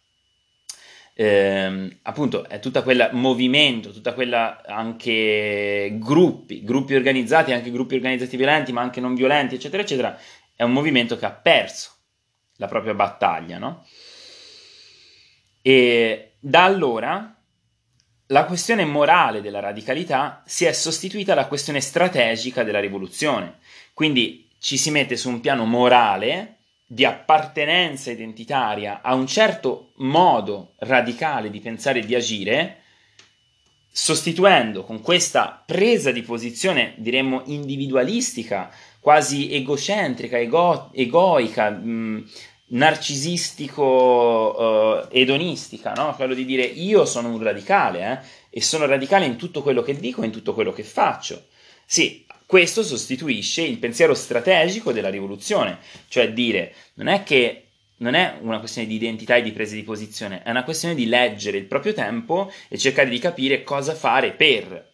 ehm, 1.21 1.99
appunto 2.03 2.49
è 2.49 2.61
tutto 2.61 2.85
quel 2.85 3.11
movimento, 3.13 3.93
tutta 3.93 4.15
quella 4.15 4.63
anche 4.65 5.97
gruppi, 5.99 6.63
gruppi 6.63 6.95
organizzati, 6.95 7.53
anche 7.53 7.73
gruppi 7.73 7.97
organizzati 7.97 8.37
violenti, 8.37 8.73
ma 8.73 8.83
anche 8.83 9.01
non 9.01 9.17
violenti, 9.17 9.57
eccetera, 9.57 9.83
eccetera, 9.83 10.17
è 10.55 10.63
un 10.63 10.73
movimento 10.73 11.17
che 11.17 11.27
ha 11.27 11.33
perso 11.33 11.91
la 12.59 12.69
propria 12.69 12.95
battaglia, 12.95 13.59
no? 13.59 13.85
E 15.61 16.35
da 16.39 16.63
allora 16.63 17.35
la 18.27 18.45
questione 18.45 18.85
morale 18.85 19.41
della 19.41 19.61
radicalità 19.61 20.43
si 20.47 20.67
è 20.67 20.73
sostituita 20.73 21.33
alla 21.33 21.49
questione 21.49 21.81
strategica 21.81 22.63
della 22.63 22.79
rivoluzione. 22.79 23.59
Quindi 23.93 24.49
ci 24.61 24.77
si 24.77 24.93
mette 24.93 25.17
su 25.17 25.29
un 25.29 25.41
piano 25.41 25.65
morale 25.65 26.58
di 26.91 27.05
appartenenza 27.05 28.11
identitaria 28.11 29.03
a 29.03 29.13
un 29.13 29.27
certo 29.27 29.93
modo 29.97 30.73
radicale 30.79 31.51
di 31.51 31.61
pensare 31.61 31.99
e 31.99 32.07
di 32.07 32.15
agire, 32.15 32.79
sostituendo 33.91 34.85
con 34.85 35.03
questa 35.03 35.63
presa 35.67 36.11
di 36.13 36.23
posizione, 36.23 36.95
diremmo, 36.97 37.43
individualistica, 37.45 38.71
quasi 39.01 39.53
egocentrica, 39.53 40.39
ego- 40.39 40.89
egoica, 40.95 41.69
mh, 41.69 42.31
narcisistico, 42.69 43.85
uh, 43.85 45.09
edonistica, 45.11 45.93
no? 45.93 46.15
quello 46.15 46.33
di 46.33 46.47
dire 46.47 46.65
io 46.65 47.05
sono 47.05 47.29
un 47.29 47.43
radicale 47.43 48.13
eh? 48.13 48.19
e 48.49 48.63
sono 48.63 48.87
radicale 48.87 49.27
in 49.27 49.37
tutto 49.37 49.63
quello 49.63 49.83
che 49.83 49.95
dico 49.95 50.23
e 50.23 50.27
in 50.27 50.33
tutto 50.33 50.55
quello 50.55 50.73
che 50.73 50.85
faccio. 50.85 51.49
Sì, 51.85 52.25
questo 52.49 52.83
sostituisce 52.83 53.61
il 53.61 53.77
pensiero 53.77 54.15
strategico 54.15 54.91
della 54.91 55.11
rivoluzione, 55.11 55.81
cioè 56.09 56.33
dire 56.33 56.73
non 56.95 57.09
è 57.09 57.23
che 57.23 57.65
non 57.99 58.15
è 58.15 58.39
una 58.41 58.59
questione 58.59 58.89
di 58.89 58.95
identità 58.95 59.37
e 59.37 59.43
di 59.43 59.53
presa 59.53 59.75
di 59.75 59.83
posizione, 59.83 60.43
è 60.43 60.49
una 60.49 60.65
questione 60.65 60.95
di 60.95 61.05
leggere 61.05 61.59
il 61.59 61.67
proprio 61.67 61.93
tempo 61.93 62.51
e 62.69 62.79
cercare 62.79 63.11
di 63.11 63.19
capire 63.19 63.65
cosa 63.65 63.95
fare 63.95 64.33
per, 64.33 64.93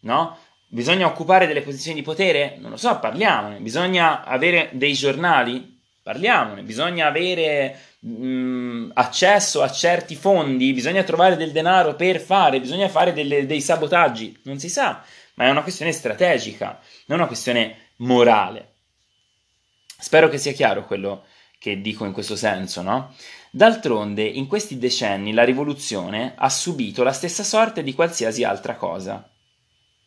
no? 0.00 0.38
Bisogna 0.68 1.06
occupare 1.06 1.46
delle 1.46 1.60
posizioni 1.60 1.98
di 1.98 2.02
potere? 2.02 2.56
Non 2.60 2.70
lo 2.70 2.78
so, 2.78 2.98
parliamone. 2.98 3.58
Bisogna 3.58 4.24
avere 4.24 4.70
dei 4.72 4.94
giornali? 4.94 5.76
parliamone, 6.06 6.62
bisogna 6.62 7.08
avere 7.08 7.76
mh, 7.98 8.26
mm, 8.26 8.90
accesso 8.94 9.60
a 9.60 9.68
certi 9.68 10.14
fondi, 10.14 10.72
bisogna 10.72 11.02
trovare 11.02 11.34
del 11.34 11.50
denaro 11.50 11.96
per 11.96 12.20
fare, 12.20 12.60
bisogna 12.60 12.88
fare 12.88 13.12
delle, 13.12 13.44
dei 13.44 13.60
sabotaggi, 13.60 14.38
non 14.44 14.60
si 14.60 14.68
sa, 14.68 15.02
ma 15.36 15.44
è 15.44 15.50
una 15.50 15.62
questione 15.62 15.92
strategica, 15.92 16.80
non 17.06 17.18
una 17.18 17.26
questione 17.26 17.90
morale. 17.96 18.74
Spero 19.98 20.28
che 20.28 20.38
sia 20.38 20.52
chiaro 20.52 20.84
quello 20.84 21.24
che 21.58 21.80
dico 21.80 22.04
in 22.04 22.12
questo 22.12 22.36
senso, 22.36 22.82
no? 22.82 23.14
D'altronde, 23.50 24.22
in 24.22 24.46
questi 24.46 24.78
decenni 24.78 25.32
la 25.32 25.44
rivoluzione 25.44 26.34
ha 26.36 26.48
subito 26.50 27.02
la 27.02 27.12
stessa 27.12 27.42
sorte 27.42 27.82
di 27.82 27.94
qualsiasi 27.94 28.44
altra 28.44 28.76
cosa. 28.76 29.30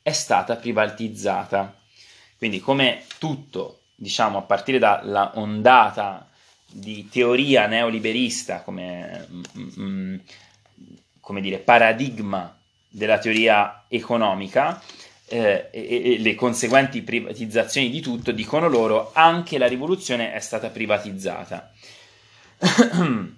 È 0.01 0.11
stata 0.11 0.55
privatizzata. 0.55 1.75
Quindi, 2.37 2.59
come 2.59 3.03
tutto 3.17 3.81
diciamo, 3.95 4.37
a 4.37 4.43
partire 4.43 4.79
dalla 4.79 5.31
ondata 5.35 6.29
di 6.71 7.09
teoria 7.09 7.65
neoliberista 7.67 8.61
come, 8.61 9.27
mm, 9.31 9.69
mm, 9.79 10.15
come 11.19 11.41
dire, 11.41 11.57
paradigma 11.57 12.55
della 12.87 13.17
teoria 13.19 13.85
economica 13.87 14.81
eh, 15.29 15.69
e, 15.71 16.13
e, 16.13 16.19
le 16.19 16.35
conseguenti 16.35 17.01
privatizzazioni 17.01 17.89
di 17.89 18.01
tutto, 18.01 18.31
dicono 18.31 18.67
loro, 18.67 19.11
anche 19.13 19.57
la 19.57 19.67
rivoluzione 19.67 20.33
è 20.33 20.39
stata 20.39 20.69
privatizzata. 20.69 21.71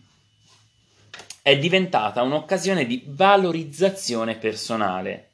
è 1.41 1.57
diventata 1.57 2.21
un'occasione 2.21 2.85
di 2.85 3.03
valorizzazione 3.07 4.35
personale. 4.35 5.29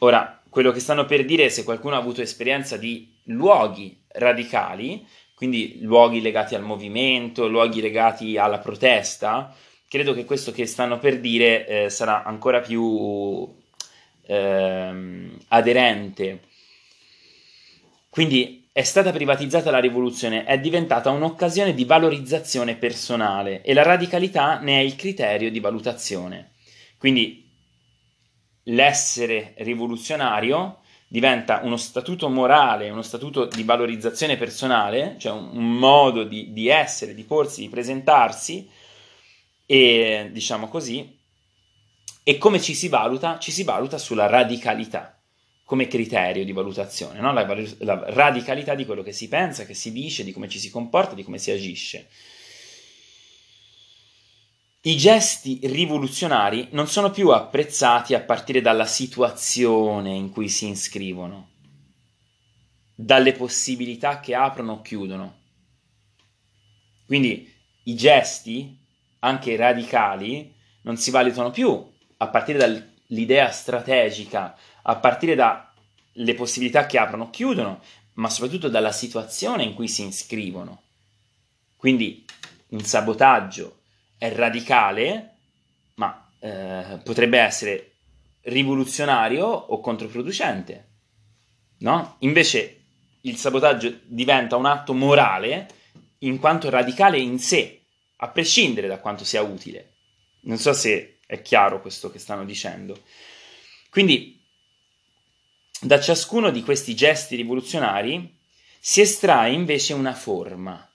Ora, 0.00 0.42
quello 0.48 0.72
che 0.72 0.80
stanno 0.80 1.06
per 1.06 1.24
dire, 1.24 1.48
se 1.50 1.64
qualcuno 1.64 1.94
ha 1.94 1.98
avuto 1.98 2.20
esperienza 2.20 2.76
di 2.76 3.14
luoghi 3.24 4.02
radicali, 4.08 5.06
quindi 5.34 5.78
luoghi 5.82 6.20
legati 6.20 6.54
al 6.54 6.62
movimento, 6.62 7.46
luoghi 7.46 7.80
legati 7.80 8.36
alla 8.38 8.58
protesta, 8.58 9.54
credo 9.88 10.14
che 10.14 10.24
questo 10.24 10.52
che 10.52 10.66
stanno 10.66 10.98
per 10.98 11.20
dire 11.20 11.66
eh, 11.66 11.90
sarà 11.90 12.24
ancora 12.24 12.60
più 12.60 13.54
eh, 14.26 15.30
aderente. 15.48 16.40
Quindi 18.08 18.68
è 18.72 18.82
stata 18.82 19.10
privatizzata 19.10 19.70
la 19.70 19.78
rivoluzione, 19.78 20.44
è 20.44 20.58
diventata 20.58 21.10
un'occasione 21.10 21.74
di 21.74 21.84
valorizzazione 21.84 22.76
personale 22.76 23.62
e 23.62 23.72
la 23.72 23.82
radicalità 23.82 24.58
ne 24.58 24.80
è 24.80 24.82
il 24.82 24.96
criterio 24.96 25.50
di 25.50 25.60
valutazione. 25.60 26.50
Quindi 26.98 27.48
l'essere 28.64 29.54
rivoluzionario 29.58 30.80
diventa 31.08 31.60
uno 31.62 31.76
statuto 31.76 32.28
morale, 32.28 32.90
uno 32.90 33.02
statuto 33.02 33.46
di 33.46 33.62
valorizzazione 33.62 34.36
personale, 34.36 35.16
cioè 35.18 35.32
un, 35.32 35.50
un 35.52 35.72
modo 35.72 36.24
di, 36.24 36.52
di, 36.52 36.68
essere, 36.68 37.14
di 37.14 37.24
porsi, 37.24 37.62
di 37.62 37.68
presentarsi, 37.68 38.68
e 39.64 40.28
diciamo 40.32 40.68
così, 40.68 41.15
e 42.28 42.38
come 42.38 42.60
ci 42.60 42.74
si 42.74 42.88
valuta? 42.88 43.38
Ci 43.38 43.52
si 43.52 43.62
valuta 43.62 43.98
sulla 43.98 44.26
radicalità 44.26 45.16
come 45.62 45.86
criterio 45.86 46.44
di 46.44 46.50
valutazione, 46.50 47.20
no? 47.20 47.32
la, 47.32 47.46
la 47.78 48.04
radicalità 48.08 48.74
di 48.74 48.84
quello 48.84 49.04
che 49.04 49.12
si 49.12 49.28
pensa, 49.28 49.64
che 49.64 49.74
si 49.74 49.92
dice, 49.92 50.24
di 50.24 50.32
come 50.32 50.48
ci 50.48 50.58
si 50.58 50.68
comporta, 50.68 51.14
di 51.14 51.22
come 51.22 51.38
si 51.38 51.52
agisce. 51.52 52.08
I 54.80 54.96
gesti 54.96 55.60
rivoluzionari 55.62 56.66
non 56.72 56.88
sono 56.88 57.12
più 57.12 57.28
apprezzati 57.28 58.12
a 58.14 58.20
partire 58.20 58.60
dalla 58.60 58.86
situazione 58.86 60.12
in 60.12 60.30
cui 60.30 60.48
si 60.48 60.68
iscrivono, 60.68 61.50
dalle 62.92 63.34
possibilità 63.34 64.18
che 64.18 64.34
aprono 64.34 64.72
o 64.72 64.82
chiudono. 64.82 65.38
Quindi 67.06 67.54
i 67.84 67.94
gesti, 67.94 68.76
anche 69.20 69.54
radicali, 69.54 70.52
non 70.82 70.96
si 70.96 71.12
valutano 71.12 71.52
più 71.52 71.94
a 72.18 72.28
partire 72.28 72.58
dall'idea 72.58 73.50
strategica, 73.50 74.56
a 74.82 74.96
partire 74.96 75.34
dalle 75.34 76.34
possibilità 76.34 76.86
che 76.86 76.98
aprono 76.98 77.24
o 77.24 77.30
chiudono, 77.30 77.80
ma 78.14 78.30
soprattutto 78.30 78.68
dalla 78.68 78.92
situazione 78.92 79.62
in 79.62 79.74
cui 79.74 79.88
si 79.88 80.06
iscrivono. 80.06 80.82
Quindi 81.76 82.24
un 82.68 82.80
sabotaggio 82.80 83.80
è 84.18 84.32
radicale, 84.32 85.36
ma 85.94 86.30
eh, 86.38 87.00
potrebbe 87.02 87.38
essere 87.38 87.92
rivoluzionario 88.42 89.46
o 89.46 89.80
controproducente. 89.80 90.88
No? 91.78 92.16
Invece 92.20 92.80
il 93.22 93.36
sabotaggio 93.36 94.00
diventa 94.04 94.56
un 94.56 94.66
atto 94.66 94.94
morale 94.94 95.68
in 96.20 96.38
quanto 96.38 96.70
radicale 96.70 97.18
in 97.18 97.38
sé, 97.38 97.82
a 98.16 98.28
prescindere 98.28 98.86
da 98.86 98.98
quanto 98.98 99.24
sia 99.24 99.42
utile. 99.42 99.94
Non 100.42 100.58
so 100.58 100.72
se 100.72 101.15
è 101.26 101.42
chiaro 101.42 101.80
questo 101.80 102.10
che 102.10 102.18
stanno 102.18 102.44
dicendo. 102.44 103.02
Quindi, 103.90 104.40
da 105.80 106.00
ciascuno 106.00 106.50
di 106.50 106.62
questi 106.62 106.94
gesti 106.94 107.36
rivoluzionari 107.36 108.34
si 108.78 109.00
estrae 109.00 109.52
invece 109.52 109.92
una 109.92 110.14
forma, 110.14 110.88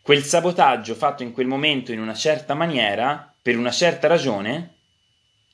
quel 0.00 0.24
sabotaggio 0.24 0.94
fatto 0.94 1.22
in 1.22 1.32
quel 1.32 1.46
momento 1.46 1.92
in 1.92 2.00
una 2.00 2.14
certa 2.14 2.54
maniera, 2.54 3.34
per 3.40 3.56
una 3.56 3.70
certa 3.70 4.08
ragione, 4.08 4.76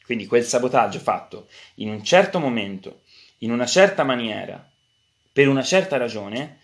quindi 0.04 0.26
quel 0.26 0.44
sabotaggio 0.44 0.98
fatto 0.98 1.48
in 1.76 1.90
un 1.90 2.02
certo 2.02 2.38
momento, 2.38 3.02
in 3.38 3.50
una 3.52 3.66
certa 3.66 4.04
maniera, 4.04 4.70
per 5.32 5.48
una 5.48 5.62
certa 5.62 5.96
ragione, 5.98 6.60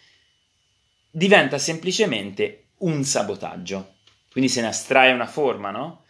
diventa 1.11 1.59
semplicemente 1.59 2.69
un 2.79 3.05
sabotaggio. 3.05 3.97
Quindi 4.31 4.50
se 4.50 4.62
ne 4.62 4.69
astrae 4.69 5.12
una 5.12 5.26
forma, 5.26 5.71
no? 5.71 6.04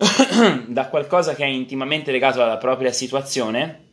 da 0.66 0.88
qualcosa 0.88 1.34
che 1.34 1.44
è 1.44 1.48
intimamente 1.48 2.10
legato 2.10 2.42
alla 2.42 2.56
propria 2.56 2.92
situazione, 2.92 3.88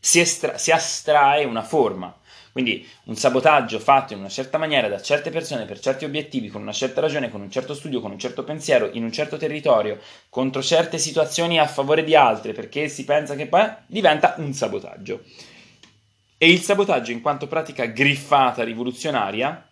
si, 0.00 0.18
estra- 0.18 0.58
si 0.58 0.72
astrae 0.72 1.44
una 1.44 1.62
forma. 1.62 2.16
Quindi 2.50 2.86
un 3.04 3.16
sabotaggio 3.16 3.78
fatto 3.78 4.12
in 4.12 4.18
una 4.18 4.28
certa 4.28 4.58
maniera 4.58 4.88
da 4.88 5.00
certe 5.00 5.30
persone 5.30 5.64
per 5.64 5.78
certi 5.78 6.04
obiettivi, 6.04 6.48
con 6.48 6.60
una 6.60 6.72
certa 6.72 7.00
ragione, 7.00 7.30
con 7.30 7.40
un 7.40 7.50
certo 7.50 7.72
studio, 7.74 8.00
con 8.00 8.10
un 8.10 8.18
certo 8.18 8.44
pensiero, 8.44 8.90
in 8.92 9.04
un 9.04 9.12
certo 9.12 9.38
territorio, 9.38 10.00
contro 10.28 10.62
certe 10.62 10.98
situazioni 10.98 11.58
a 11.58 11.66
favore 11.66 12.04
di 12.04 12.14
altre, 12.14 12.52
perché 12.52 12.88
si 12.88 13.04
pensa 13.04 13.36
che 13.36 13.46
poi 13.46 13.66
diventa 13.86 14.34
un 14.38 14.52
sabotaggio. 14.52 15.22
E 16.36 16.50
il 16.50 16.60
sabotaggio, 16.60 17.12
in 17.12 17.22
quanto 17.22 17.46
pratica 17.46 17.86
griffata 17.86 18.64
rivoluzionaria, 18.64 19.66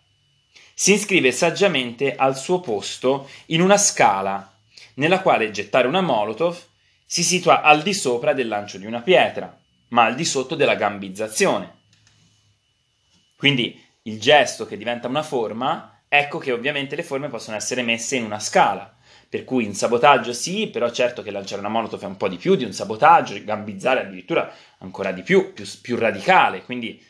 si 0.73 0.93
iscrive 0.93 1.31
saggiamente 1.31 2.15
al 2.15 2.35
suo 2.35 2.61
posto 2.61 3.29
in 3.47 3.61
una 3.61 3.77
scala 3.77 4.50
nella 4.95 5.21
quale 5.21 5.51
gettare 5.51 5.87
una 5.87 6.01
Molotov 6.01 6.57
si 7.05 7.23
situa 7.23 7.61
al 7.61 7.81
di 7.81 7.93
sopra 7.93 8.33
del 8.33 8.47
lancio 8.47 8.77
di 8.77 8.85
una 8.85 9.01
pietra, 9.01 9.57
ma 9.89 10.05
al 10.05 10.15
di 10.15 10.25
sotto 10.25 10.55
della 10.55 10.75
gambizzazione. 10.75 11.79
Quindi 13.35 13.83
il 14.03 14.19
gesto 14.19 14.65
che 14.65 14.77
diventa 14.77 15.07
una 15.07 15.23
forma, 15.23 16.03
ecco 16.07 16.37
che 16.37 16.51
ovviamente 16.51 16.95
le 16.95 17.03
forme 17.03 17.27
possono 17.27 17.57
essere 17.57 17.81
messe 17.81 18.15
in 18.15 18.23
una 18.23 18.39
scala. 18.39 18.95
Per 19.27 19.43
cui 19.43 19.65
un 19.65 19.73
sabotaggio 19.73 20.33
sì, 20.33 20.67
però 20.67 20.89
certo 20.91 21.21
che 21.21 21.31
lanciare 21.31 21.61
una 21.61 21.69
Molotov 21.69 22.01
è 22.01 22.05
un 22.05 22.17
po' 22.17 22.27
di 22.27 22.37
più 22.37 22.55
di 22.55 22.65
un 22.65 22.73
sabotaggio, 22.73 23.41
gambizzare 23.43 24.01
addirittura 24.01 24.53
ancora 24.79 25.11
di 25.11 25.21
più, 25.21 25.53
più, 25.53 25.65
più 25.81 25.97
radicale. 25.97 26.63
Quindi 26.63 27.01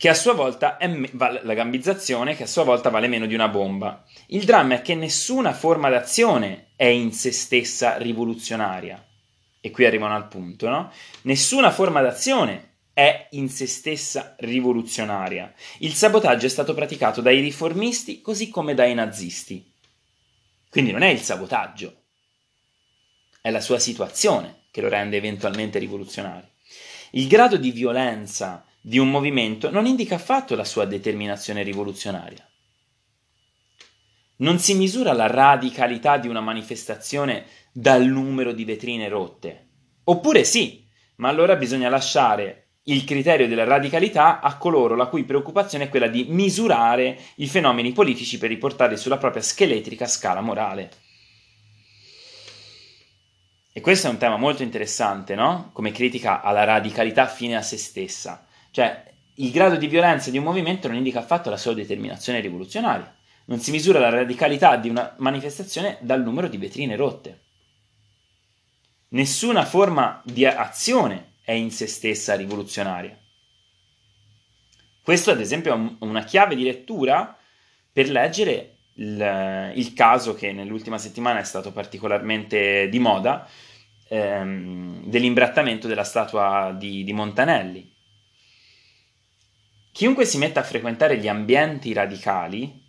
che 0.00 0.08
a 0.08 0.14
sua 0.14 0.32
volta 0.32 0.78
è 0.78 0.86
me- 0.86 1.10
la 1.12 1.52
gambizzazione 1.52 2.34
che 2.34 2.44
a 2.44 2.46
sua 2.46 2.64
volta 2.64 2.88
vale 2.88 3.06
meno 3.06 3.26
di 3.26 3.34
una 3.34 3.48
bomba. 3.48 4.02
Il 4.28 4.46
dramma 4.46 4.76
è 4.76 4.80
che 4.80 4.94
nessuna 4.94 5.52
forma 5.52 5.90
d'azione 5.90 6.68
è 6.74 6.86
in 6.86 7.12
se 7.12 7.30
stessa 7.32 7.98
rivoluzionaria. 7.98 9.06
E 9.60 9.70
qui 9.70 9.84
arrivano 9.84 10.14
al 10.14 10.26
punto, 10.26 10.70
no? 10.70 10.90
Nessuna 11.24 11.70
forma 11.70 12.00
d'azione 12.00 12.76
è 12.94 13.28
in 13.32 13.50
se 13.50 13.66
stessa 13.66 14.36
rivoluzionaria. 14.38 15.52
Il 15.80 15.92
sabotaggio 15.92 16.46
è 16.46 16.48
stato 16.48 16.72
praticato 16.72 17.20
dai 17.20 17.40
riformisti 17.40 18.22
così 18.22 18.48
come 18.48 18.72
dai 18.72 18.94
nazisti. 18.94 19.70
Quindi 20.70 20.92
non 20.92 21.02
è 21.02 21.08
il 21.08 21.20
sabotaggio, 21.20 22.04
è 23.42 23.50
la 23.50 23.60
sua 23.60 23.78
situazione 23.78 24.60
che 24.70 24.80
lo 24.80 24.88
rende 24.88 25.18
eventualmente 25.18 25.78
rivoluzionario. 25.78 26.48
Il 27.10 27.28
grado 27.28 27.58
di 27.58 27.70
violenza 27.70 28.64
di 28.80 28.98
un 28.98 29.10
movimento 29.10 29.70
non 29.70 29.86
indica 29.86 30.14
affatto 30.14 30.54
la 30.56 30.64
sua 30.64 30.84
determinazione 30.84 31.62
rivoluzionaria. 31.62 32.44
Non 34.36 34.58
si 34.58 34.74
misura 34.74 35.12
la 35.12 35.26
radicalità 35.26 36.16
di 36.16 36.28
una 36.28 36.40
manifestazione 36.40 37.44
dal 37.72 38.06
numero 38.06 38.52
di 38.52 38.64
vetrine 38.64 39.08
rotte. 39.08 39.68
Oppure 40.04 40.44
sì, 40.44 40.88
ma 41.16 41.28
allora 41.28 41.56
bisogna 41.56 41.90
lasciare 41.90 42.68
il 42.84 43.04
criterio 43.04 43.46
della 43.46 43.64
radicalità 43.64 44.40
a 44.40 44.56
coloro 44.56 44.96
la 44.96 45.06
cui 45.06 45.24
preoccupazione 45.24 45.84
è 45.84 45.88
quella 45.90 46.08
di 46.08 46.24
misurare 46.28 47.18
i 47.36 47.46
fenomeni 47.46 47.92
politici 47.92 48.38
per 48.38 48.48
riportarli 48.48 48.96
sulla 48.96 49.18
propria 49.18 49.42
scheletrica 49.42 50.06
scala 50.06 50.40
morale. 50.40 50.90
E 53.72 53.80
questo 53.80 54.08
è 54.08 54.10
un 54.10 54.16
tema 54.16 54.36
molto 54.36 54.62
interessante, 54.62 55.34
no? 55.34 55.70
Come 55.72 55.92
critica 55.92 56.40
alla 56.40 56.64
radicalità 56.64 57.26
fine 57.26 57.56
a 57.56 57.62
se 57.62 57.76
stessa. 57.76 58.46
Cioè, 58.70 59.10
il 59.34 59.50
grado 59.50 59.76
di 59.76 59.86
violenza 59.86 60.30
di 60.30 60.38
un 60.38 60.44
movimento 60.44 60.86
non 60.86 60.96
indica 60.96 61.20
affatto 61.20 61.50
la 61.50 61.56
sua 61.56 61.74
determinazione 61.74 62.40
rivoluzionaria. 62.40 63.14
Non 63.46 63.58
si 63.58 63.70
misura 63.70 63.98
la 63.98 64.10
radicalità 64.10 64.76
di 64.76 64.88
una 64.88 65.14
manifestazione 65.18 65.96
dal 66.00 66.22
numero 66.22 66.46
di 66.46 66.56
vetrine 66.56 66.94
rotte. 66.94 67.40
Nessuna 69.08 69.64
forma 69.64 70.20
di 70.24 70.44
azione 70.44 71.32
è 71.42 71.52
in 71.52 71.70
se 71.70 71.86
stessa 71.86 72.36
rivoluzionaria. 72.36 73.18
Questo, 75.02 75.30
ad 75.30 75.40
esempio, 75.40 75.74
è 75.74 76.04
una 76.04 76.22
chiave 76.22 76.54
di 76.54 76.62
lettura 76.62 77.36
per 77.92 78.08
leggere 78.08 78.76
il, 78.94 79.72
il 79.74 79.92
caso 79.94 80.34
che 80.34 80.52
nell'ultima 80.52 80.98
settimana 80.98 81.40
è 81.40 81.44
stato 81.44 81.72
particolarmente 81.72 82.88
di 82.88 82.98
moda 83.00 83.48
ehm, 84.06 85.06
dell'imbrattamento 85.06 85.88
della 85.88 86.04
statua 86.04 86.72
di, 86.78 87.02
di 87.02 87.12
Montanelli 87.12 87.90
Chiunque 89.92 90.24
si 90.24 90.38
metta 90.38 90.60
a 90.60 90.64
frequentare 90.64 91.18
gli 91.18 91.28
ambienti 91.28 91.92
radicali, 91.92 92.80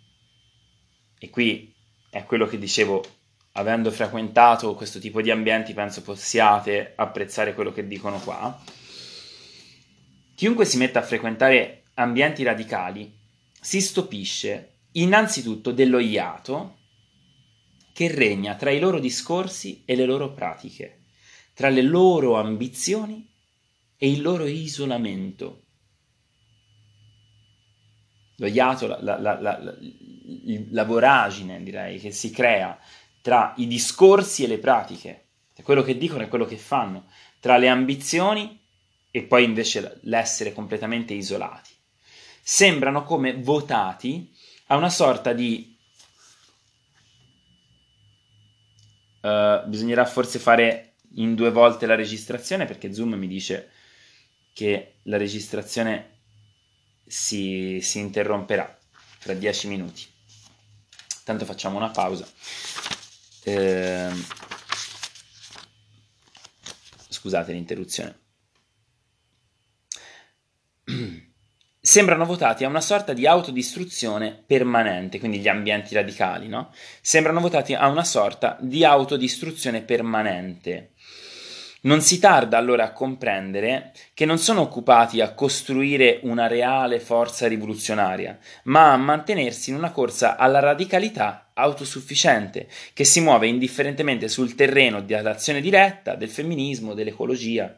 e 1.18 1.30
qui 1.30 1.74
è 2.10 2.24
quello 2.24 2.46
che 2.46 2.58
dicevo, 2.58 3.04
avendo 3.52 3.90
frequentato 3.90 4.74
questo 4.74 4.98
tipo 4.98 5.20
di 5.20 5.30
ambienti, 5.30 5.74
penso 5.74 6.02
possiate 6.02 6.92
apprezzare 6.96 7.54
quello 7.54 7.72
che 7.72 7.86
dicono 7.86 8.18
qua. 8.20 8.62
Chiunque 10.34 10.64
si 10.64 10.76
metta 10.76 11.00
a 11.00 11.02
frequentare 11.02 11.84
ambienti 11.94 12.42
radicali 12.42 13.12
si 13.60 13.80
stupisce 13.80 14.78
innanzitutto 14.92 15.72
dello 15.72 15.98
iato 15.98 16.78
che 17.92 18.08
regna 18.08 18.54
tra 18.54 18.70
i 18.70 18.80
loro 18.80 18.98
discorsi 18.98 19.82
e 19.84 19.94
le 19.94 20.04
loro 20.04 20.32
pratiche, 20.32 21.02
tra 21.52 21.68
le 21.68 21.82
loro 21.82 22.36
ambizioni 22.36 23.28
e 23.96 24.10
il 24.10 24.22
loro 24.22 24.46
isolamento 24.46 25.61
lo 28.42 28.48
iato, 28.48 28.88
la, 28.88 28.98
la, 29.00 29.40
la, 29.40 29.76
la, 30.70 30.84
voragine 30.84 31.62
direi 31.62 32.00
che 32.00 32.10
si 32.10 32.30
crea 32.30 32.76
tra 33.20 33.54
i 33.58 33.68
discorsi 33.68 34.42
e 34.42 34.48
le 34.48 34.58
pratiche, 34.58 35.26
tra 35.54 35.62
quello 35.62 35.82
che 35.82 35.96
dicono 35.96 36.24
e 36.24 36.28
quello 36.28 36.44
che 36.44 36.56
fanno, 36.56 37.06
tra 37.38 37.56
le 37.56 37.68
ambizioni 37.68 38.60
e 39.12 39.22
poi 39.22 39.44
invece 39.44 40.00
l'essere 40.02 40.52
completamente 40.52 41.14
isolati. 41.14 41.70
Sembrano 42.42 43.04
come 43.04 43.34
votati 43.34 44.34
a 44.66 44.76
una 44.76 44.90
sorta 44.90 45.32
di... 45.32 45.70
Uh, 49.20 49.68
bisognerà 49.68 50.04
forse 50.04 50.40
fare 50.40 50.94
in 51.14 51.36
due 51.36 51.52
volte 51.52 51.86
la 51.86 51.94
registrazione 51.94 52.64
perché 52.64 52.92
Zoom 52.92 53.14
mi 53.14 53.28
dice 53.28 53.70
che 54.52 54.94
la 55.02 55.16
registrazione 55.16 56.11
si, 57.12 57.80
si 57.82 57.98
interromperà 57.98 58.78
tra 59.18 59.34
dieci 59.34 59.68
minuti. 59.68 60.02
Tanto 61.24 61.44
facciamo 61.44 61.76
una 61.76 61.90
pausa. 61.90 62.26
Eh, 63.44 64.10
scusate 67.08 67.52
l'interruzione. 67.52 68.18
Sembrano 71.84 72.24
votati 72.24 72.64
a 72.64 72.68
una 72.68 72.80
sorta 72.80 73.12
di 73.12 73.26
autodistruzione 73.26 74.42
permanente, 74.46 75.18
quindi 75.18 75.40
gli 75.40 75.48
ambienti 75.48 75.94
radicali, 75.94 76.48
no? 76.48 76.72
Sembrano 77.02 77.40
votati 77.40 77.74
a 77.74 77.88
una 77.88 78.04
sorta 78.04 78.56
di 78.60 78.84
autodistruzione 78.84 79.82
permanente 79.82 80.92
non 81.82 82.00
si 82.00 82.18
tarda 82.18 82.58
allora 82.58 82.84
a 82.84 82.92
comprendere 82.92 83.92
che 84.14 84.24
non 84.24 84.38
sono 84.38 84.60
occupati 84.60 85.20
a 85.20 85.32
costruire 85.32 86.20
una 86.22 86.46
reale 86.46 87.00
forza 87.00 87.48
rivoluzionaria, 87.48 88.38
ma 88.64 88.92
a 88.92 88.96
mantenersi 88.96 89.70
in 89.70 89.76
una 89.76 89.90
corsa 89.90 90.36
alla 90.36 90.60
radicalità 90.60 91.50
autosufficiente, 91.54 92.68
che 92.92 93.04
si 93.04 93.20
muove 93.20 93.46
indifferentemente 93.46 94.28
sul 94.28 94.54
terreno 94.54 95.00
dell'azione 95.00 95.60
diretta, 95.60 96.14
del 96.14 96.30
femminismo, 96.30 96.94
dell'ecologia. 96.94 97.76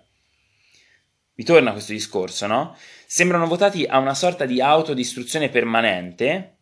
Vi 1.37 1.45
torna 1.45 1.73
questo 1.73 1.93
discorso, 1.93 2.47
no? 2.47 2.77
Sembrano 3.07 3.47
votati 3.47 3.85
a 3.85 3.99
una 3.99 4.15
sorta 4.15 4.45
di 4.45 4.61
autodistruzione 4.61 5.49
permanente, 5.49 6.54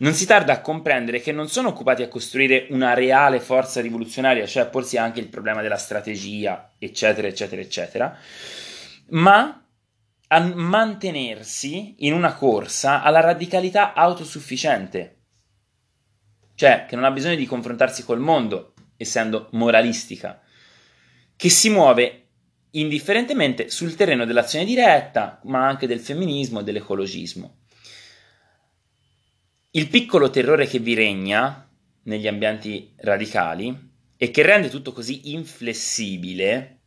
non 0.00 0.14
si 0.14 0.26
tarda 0.26 0.54
a 0.54 0.60
comprendere 0.60 1.20
che 1.20 1.32
non 1.32 1.48
sono 1.48 1.68
occupati 1.68 2.02
a 2.02 2.08
costruire 2.08 2.66
una 2.70 2.94
reale 2.94 3.40
forza 3.40 3.80
rivoluzionaria, 3.80 4.46
cioè 4.46 4.62
a 4.62 4.66
porsi 4.66 4.96
anche 4.96 5.20
il 5.20 5.28
problema 5.28 5.60
della 5.62 5.76
strategia, 5.76 6.72
eccetera, 6.78 7.28
eccetera, 7.28 7.60
eccetera, 7.60 8.18
ma 9.08 9.62
a 10.32 10.40
mantenersi 10.40 11.96
in 11.98 12.14
una 12.14 12.34
corsa 12.34 13.02
alla 13.02 13.20
radicalità 13.20 13.92
autosufficiente, 13.92 15.18
cioè 16.54 16.86
che 16.88 16.94
non 16.94 17.04
ha 17.04 17.10
bisogno 17.10 17.36
di 17.36 17.46
confrontarsi 17.46 18.02
col 18.02 18.20
mondo, 18.20 18.74
essendo 18.96 19.48
moralistica, 19.52 20.40
che 21.36 21.48
si 21.50 21.68
muove 21.68 22.28
indifferentemente 22.72 23.68
sul 23.68 23.96
terreno 23.96 24.24
dell'azione 24.24 24.64
diretta, 24.64 25.40
ma 25.44 25.66
anche 25.66 25.86
del 25.86 26.00
femminismo 26.00 26.60
e 26.60 26.62
dell'ecologismo. 26.62 27.59
Il 29.72 29.88
piccolo 29.88 30.30
terrore 30.30 30.66
che 30.66 30.78
vi 30.78 30.94
regna 30.94 31.68
negli 32.04 32.26
ambienti 32.26 32.92
radicali 32.96 33.88
e 34.16 34.30
che 34.30 34.42
rende 34.42 34.68
tutto 34.68 34.92
così 34.92 35.32
inflessibile 35.32 36.80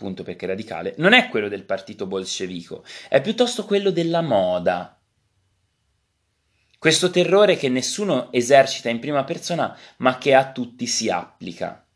appunto 0.00 0.22
perché 0.22 0.46
radicale, 0.46 0.94
non 0.96 1.12
è 1.12 1.28
quello 1.28 1.48
del 1.48 1.64
partito 1.64 2.06
bolscevico, 2.06 2.82
è 3.10 3.20
piuttosto 3.20 3.66
quello 3.66 3.90
della 3.90 4.22
moda. 4.22 4.98
Questo 6.78 7.10
terrore 7.10 7.56
che 7.56 7.68
nessuno 7.68 8.32
esercita 8.32 8.88
in 8.88 8.98
prima 8.98 9.24
persona, 9.24 9.76
ma 9.98 10.16
che 10.16 10.32
a 10.32 10.52
tutti 10.52 10.86
si 10.86 11.10
applica. 11.10 11.86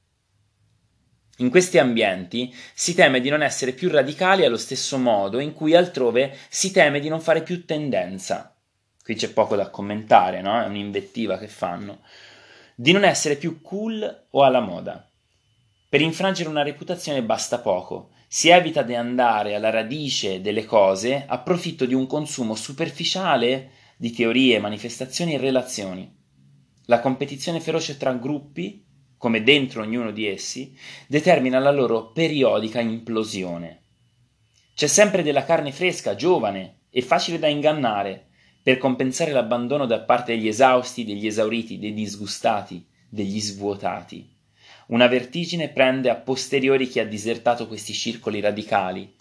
In 1.38 1.48
questi 1.48 1.78
ambienti 1.78 2.54
si 2.74 2.94
teme 2.94 3.20
di 3.20 3.30
non 3.30 3.42
essere 3.42 3.72
più 3.72 3.88
radicali 3.88 4.44
allo 4.44 4.58
stesso 4.58 4.98
modo 4.98 5.38
in 5.38 5.54
cui 5.54 5.74
altrove 5.74 6.37
si 6.50 6.70
teme 6.70 7.00
di 7.00 7.08
non 7.08 7.22
fare 7.22 7.42
più 7.42 7.64
tendenza. 7.64 8.54
Qui 9.05 9.17
c'è 9.17 9.35
poco 9.35 9.55
da 9.55 9.69
commentare, 9.69 10.40
no? 10.40 10.59
È 10.59 10.64
un'invettiva 10.64 11.37
che 11.37 11.47
fanno. 11.47 12.01
Di 12.75 12.90
non 12.90 13.05
essere 13.05 13.37
più 13.37 13.61
cool 13.61 14.27
o 14.31 14.43
alla 14.43 14.61
moda. 14.61 15.07
Per 15.90 16.01
infrangere 16.01 16.49
una 16.49 16.62
reputazione 16.62 17.23
basta 17.23 17.59
poco. 17.59 18.12
Si 18.27 18.49
evita 18.49 18.81
di 18.81 18.95
andare 18.95 19.55
alla 19.55 19.69
radice 19.69 20.40
delle 20.40 20.64
cose 20.64 21.27
a 21.29 21.38
profitto 21.38 21.85
di 21.85 21.93
un 21.93 22.07
consumo 22.07 22.55
superficiale 22.55 23.73
di 23.99 24.11
teorie, 24.11 24.59
manifestazioni 24.59 25.35
e 25.35 25.38
relazioni. 25.38 26.11
La 26.87 27.01
competizione 27.01 27.61
feroce 27.61 27.99
tra 27.99 28.14
gruppi, 28.14 28.87
come 29.19 29.43
dentro 29.43 29.83
ognuno 29.83 30.12
di 30.12 30.27
essi, 30.27 30.75
determina 31.07 31.59
la 31.59 31.71
loro 31.71 32.11
periodica 32.11 32.81
implosione. 32.81 33.83
C'è 34.75 34.87
sempre 34.87 35.23
della 35.23 35.45
carne 35.45 35.73
fresca, 35.73 36.14
giovane 36.14 36.85
e 36.88 37.03
facile 37.03 37.38
da 37.38 37.49
ingannare, 37.49 38.29
per 38.64 38.79
compensare 38.79 39.31
l'abbandono 39.31 39.85
da 39.85 40.00
parte 40.00 40.35
degli 40.35 40.48
esausti, 40.48 41.05
degli 41.05 41.27
esauriti, 41.27 41.79
dei 41.79 41.92
disgustati, 41.92 42.83
degli 43.11 43.38
svuotati. 43.38 44.27
Una 44.87 45.07
vertigine 45.07 45.68
prende 45.68 46.09
a 46.09 46.14
posteriori 46.14 46.88
chi 46.88 46.98
ha 46.98 47.07
disertato 47.07 47.68
questi 47.68 47.92
circoli 47.92 48.40
radicali. 48.40 49.14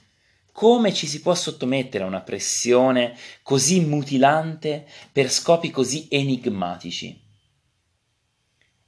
Come 0.54 0.94
ci 0.94 1.08
si 1.08 1.20
può 1.20 1.36
sottomettere 1.36 2.06
a 2.06 2.08
una 2.08 2.22
pressione 2.22 3.18
così 3.42 3.82
mutilante 3.82 4.88
per 5.12 5.30
scopi 5.30 5.72
così 5.72 6.08
enigmatici? 6.10 7.22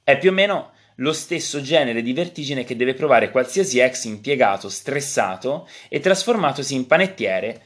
È 0.02 0.16
più 0.16 0.30
o 0.30 0.32
meno 0.32 0.72
lo 0.96 1.12
stesso 1.12 1.60
genere 1.60 2.00
di 2.00 2.14
vertigine 2.14 2.64
che 2.64 2.76
deve 2.76 2.94
provare 2.94 3.30
qualsiasi 3.30 3.78
ex 3.78 4.04
impiegato 4.04 4.70
stressato 4.70 5.68
e 5.90 6.00
trasformatosi 6.00 6.74
in 6.74 6.86
panettiere 6.86 7.62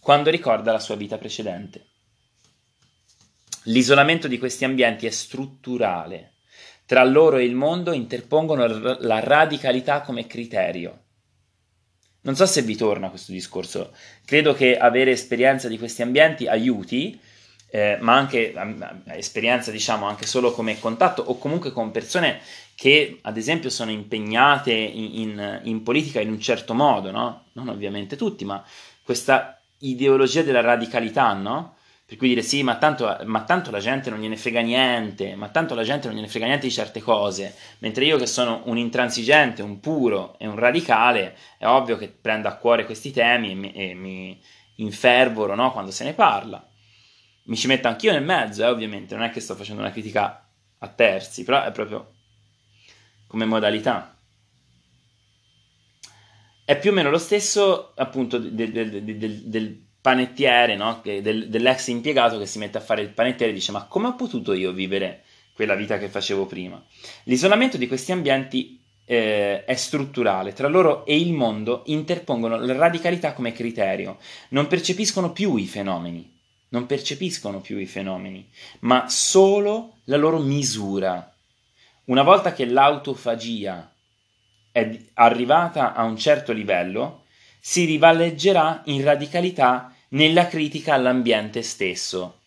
quando 0.00 0.30
ricorda 0.30 0.70
la 0.70 0.78
sua 0.78 0.94
vita 0.94 1.18
precedente. 1.18 1.89
L'isolamento 3.64 4.28
di 4.28 4.38
questi 4.38 4.64
ambienti 4.64 5.06
è 5.06 5.10
strutturale 5.10 6.32
tra 6.90 7.04
loro 7.04 7.36
e 7.36 7.44
il 7.44 7.54
mondo 7.54 7.92
interpongono 7.92 8.66
la 8.66 9.20
radicalità 9.20 10.00
come 10.00 10.26
criterio. 10.26 11.02
Non 12.22 12.34
so 12.34 12.46
se 12.46 12.62
vi 12.62 12.74
torna 12.74 13.10
questo 13.10 13.30
discorso, 13.30 13.94
credo 14.24 14.54
che 14.54 14.76
avere 14.76 15.12
esperienza 15.12 15.68
di 15.68 15.78
questi 15.78 16.02
ambienti 16.02 16.48
aiuti, 16.48 17.16
eh, 17.70 17.96
ma 18.00 18.16
anche 18.16 18.52
esperienza 19.06 19.70
diciamo 19.70 20.06
anche 20.06 20.26
solo 20.26 20.50
come 20.50 20.80
contatto 20.80 21.22
o 21.22 21.38
comunque 21.38 21.70
con 21.70 21.92
persone 21.92 22.40
che 22.74 23.20
ad 23.22 23.36
esempio 23.36 23.70
sono 23.70 23.92
impegnate 23.92 24.72
in, 24.72 25.20
in, 25.20 25.60
in 25.62 25.82
politica 25.84 26.20
in 26.20 26.30
un 26.30 26.40
certo 26.40 26.74
modo, 26.74 27.12
no? 27.12 27.44
non 27.52 27.68
ovviamente 27.68 28.16
tutti, 28.16 28.44
ma 28.44 28.64
questa 29.04 29.60
ideologia 29.78 30.42
della 30.42 30.60
radicalità, 30.60 31.32
no? 31.34 31.76
Per 32.10 32.18
cui 32.18 32.26
dire 32.26 32.42
sì, 32.42 32.64
ma 32.64 32.76
tanto, 32.76 33.18
ma 33.26 33.44
tanto 33.44 33.70
la 33.70 33.78
gente 33.78 34.10
non 34.10 34.18
gliene 34.18 34.36
frega 34.36 34.62
niente, 34.62 35.36
ma 35.36 35.48
tanto 35.48 35.76
la 35.76 35.84
gente 35.84 36.08
non 36.08 36.16
gliene 36.16 36.26
frega 36.26 36.46
niente 36.46 36.66
di 36.66 36.72
certe 36.72 37.00
cose, 37.00 37.54
mentre 37.78 38.04
io 38.04 38.18
che 38.18 38.26
sono 38.26 38.62
un 38.64 38.76
intransigente, 38.78 39.62
un 39.62 39.78
puro 39.78 40.36
e 40.40 40.48
un 40.48 40.56
radicale, 40.56 41.36
è 41.56 41.66
ovvio 41.66 41.96
che 41.96 42.08
prendo 42.08 42.48
a 42.48 42.56
cuore 42.56 42.84
questi 42.84 43.12
temi 43.12 43.52
e 43.52 43.54
mi, 43.54 43.72
e 43.72 43.94
mi 43.94 44.42
infervoro 44.78 45.54
no, 45.54 45.70
quando 45.70 45.92
se 45.92 46.02
ne 46.02 46.12
parla. 46.12 46.68
Mi 47.44 47.54
ci 47.54 47.68
metto 47.68 47.86
anch'io 47.86 48.10
nel 48.10 48.24
mezzo, 48.24 48.64
eh, 48.64 48.66
ovviamente, 48.66 49.14
non 49.14 49.22
è 49.22 49.30
che 49.30 49.38
sto 49.38 49.54
facendo 49.54 49.80
una 49.80 49.92
critica 49.92 50.50
a 50.78 50.88
terzi, 50.88 51.44
però 51.44 51.62
è 51.62 51.70
proprio 51.70 52.14
come 53.28 53.44
modalità. 53.44 54.18
È 56.64 56.76
più 56.76 56.90
o 56.90 56.92
meno 56.92 57.08
lo 57.08 57.18
stesso 57.18 57.92
appunto 57.94 58.36
del, 58.36 58.72
del, 58.72 59.04
del, 59.04 59.42
del 59.44 59.89
panettiere, 60.00 60.76
no? 60.76 61.00
del, 61.02 61.48
dell'ex 61.48 61.88
impiegato 61.88 62.38
che 62.38 62.46
si 62.46 62.58
mette 62.58 62.78
a 62.78 62.82
fare 62.82 63.02
il 63.02 63.10
panettiere 63.10 63.52
e 63.52 63.54
dice 63.54 63.72
ma 63.72 63.84
come 63.84 64.08
ho 64.08 64.14
potuto 64.14 64.52
io 64.52 64.72
vivere 64.72 65.24
quella 65.52 65.74
vita 65.74 65.98
che 65.98 66.08
facevo 66.08 66.46
prima? 66.46 66.82
L'isolamento 67.24 67.76
di 67.76 67.86
questi 67.86 68.12
ambienti 68.12 68.80
eh, 69.04 69.64
è 69.64 69.74
strutturale, 69.74 70.52
tra 70.52 70.68
loro 70.68 71.04
e 71.04 71.18
il 71.18 71.32
mondo 71.32 71.82
interpongono 71.86 72.56
la 72.56 72.72
radicalità 72.74 73.32
come 73.32 73.52
criterio, 73.52 74.18
non 74.50 74.68
percepiscono 74.68 75.32
più 75.32 75.56
i 75.56 75.66
fenomeni, 75.66 76.38
non 76.68 76.86
percepiscono 76.86 77.60
più 77.60 77.76
i 77.78 77.86
fenomeni, 77.86 78.48
ma 78.80 79.08
solo 79.08 79.96
la 80.04 80.16
loro 80.16 80.38
misura. 80.38 81.34
Una 82.04 82.22
volta 82.22 82.52
che 82.52 82.64
l'autofagia 82.64 83.92
è 84.72 84.98
arrivata 85.14 85.94
a 85.94 86.04
un 86.04 86.16
certo 86.16 86.52
livello, 86.52 87.24
si 87.60 87.84
rivaleggerà 87.84 88.82
in 88.86 89.04
radicalità 89.04 89.94
nella 90.10 90.46
critica 90.46 90.94
all'ambiente 90.94 91.62
stesso. 91.62 92.38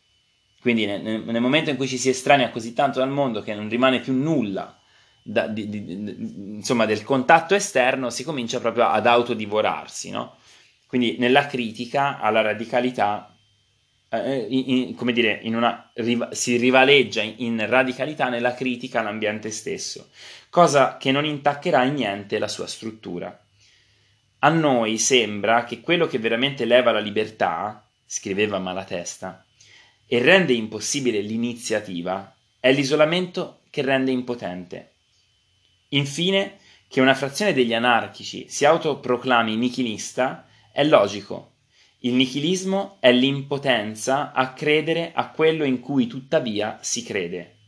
Quindi 0.60 0.86
nel, 0.86 1.02
nel, 1.02 1.41
momento 1.41 1.69
in 1.69 1.76
cui 1.76 1.88
ci 1.88 1.97
si 1.97 2.10
estranea 2.10 2.49
così 2.49 2.73
tanto 2.73 2.99
dal 2.99 3.10
mondo 3.10 3.41
che 3.41 3.54
non 3.54 3.69
rimane 3.69 3.99
più 3.99 4.13
nulla 4.13 4.78
da, 5.21 5.47
di, 5.47 5.69
di, 5.69 6.56
insomma, 6.56 6.86
del 6.86 7.04
contatto 7.04 7.54
esterno, 7.56 8.10
si 8.10 8.23
comincia 8.23 8.60
proprio 8.60 8.88
ad 8.88 9.06
autodivorarsi. 9.06 10.10
No? 10.10 10.38
Quindi 10.88 11.17
nella 11.17 11.47
critica 11.47 12.19
alla 12.19 12.41
radicalità, 12.41 13.36
eh, 14.10 14.47
in, 14.49 14.63
in, 14.69 14.95
come 14.95 15.12
dire, 15.12 15.41
una, 15.45 15.91
si 16.32 16.58
rivaleggia 16.58 17.21
in, 17.21 17.36
in 17.38 17.65
radicalità 17.67 18.30
nella 18.30 18.54
critica 18.54 18.99
all'ambiente 18.99 19.52
stesso, 19.52 20.10
cosa 20.49 20.97
che 20.97 21.12
non 21.12 21.26
intaccherà 21.26 21.84
in 21.84 21.95
niente 21.95 22.39
la 22.39 22.47
sua 22.47 22.67
struttura. 22.67 23.38
A 24.43 24.49
noi 24.49 24.97
sembra 24.97 25.63
che 25.63 25.79
quello 25.79 26.06
che 26.06 26.19
veramente 26.19 26.65
leva 26.65 26.91
la 26.91 26.99
libertà, 26.99 27.89
scriveva 28.06 28.60
Malatesta, 28.60 29.45
e 30.06 30.19
rende 30.19 30.51
impossibile 30.51 31.21
l'iniziativa 31.21 32.36
è 32.60 32.73
l'isolamento 32.73 33.62
che 33.69 33.82
rende 33.82 34.12
impotente. 34.12 34.95
Infine, 35.89 36.58
che 36.89 36.99
una 36.99 37.15
frazione 37.15 37.53
degli 37.53 37.73
anarchici 37.73 38.49
si 38.49 38.65
autoproclami 38.65 39.56
nichilista 39.56 40.45
è 40.73 40.84
logico. 40.84 41.53
Il 41.99 42.15
nichilismo 42.15 42.97
è 42.99 43.13
l'impotenza 43.13 44.34
a 44.34 44.51
credere 44.51 45.13
a 45.15 45.29
quello 45.29 45.63
in 45.63 45.79
cui 45.79 46.06
tuttavia 46.08 46.79
si 46.82 47.01
crede 47.01 47.60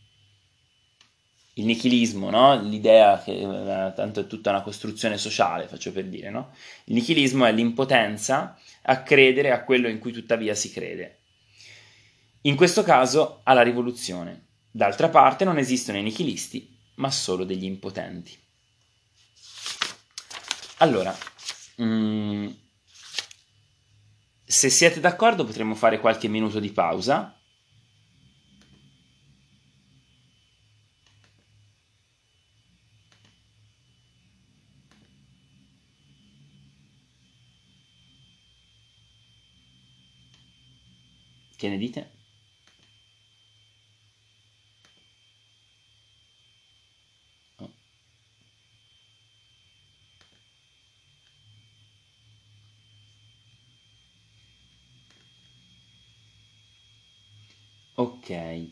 il 1.57 1.65
nichilismo, 1.65 2.29
no? 2.29 2.59
l'idea 2.61 3.21
che 3.21 3.31
eh, 3.31 3.93
tanto 3.93 4.21
è 4.21 4.27
tutta 4.27 4.49
una 4.49 4.61
costruzione 4.61 5.17
sociale, 5.17 5.67
faccio 5.67 5.91
per 5.91 6.05
dire, 6.05 6.29
no? 6.29 6.53
il 6.85 6.95
nichilismo 6.95 7.45
è 7.45 7.51
l'impotenza 7.51 8.59
a 8.83 9.03
credere 9.03 9.51
a 9.51 9.63
quello 9.63 9.87
in 9.87 9.99
cui 9.99 10.11
tuttavia 10.11 10.53
si 10.53 10.71
crede. 10.71 11.19
In 12.41 12.55
questo 12.55 12.83
caso 12.83 13.41
alla 13.43 13.61
rivoluzione. 13.61 14.43
D'altra 14.69 15.07
parte 15.07 15.45
non 15.45 15.57
esistono 15.57 15.97
i 15.97 16.03
nichilisti, 16.03 16.77
ma 16.95 17.09
solo 17.09 17.45
degli 17.45 17.63
impotenti. 17.63 18.37
Allora, 20.79 21.15
mm, 21.81 22.47
se 24.43 24.69
siete 24.69 24.99
d'accordo 24.99 25.45
potremmo 25.45 25.73
fare 25.73 25.99
qualche 25.99 26.27
minuto 26.27 26.59
di 26.59 26.71
pausa 26.71 27.35
Che 41.57 41.64
ne 41.75 41.77
dite? 41.77 42.09
Ok. 57.97 58.69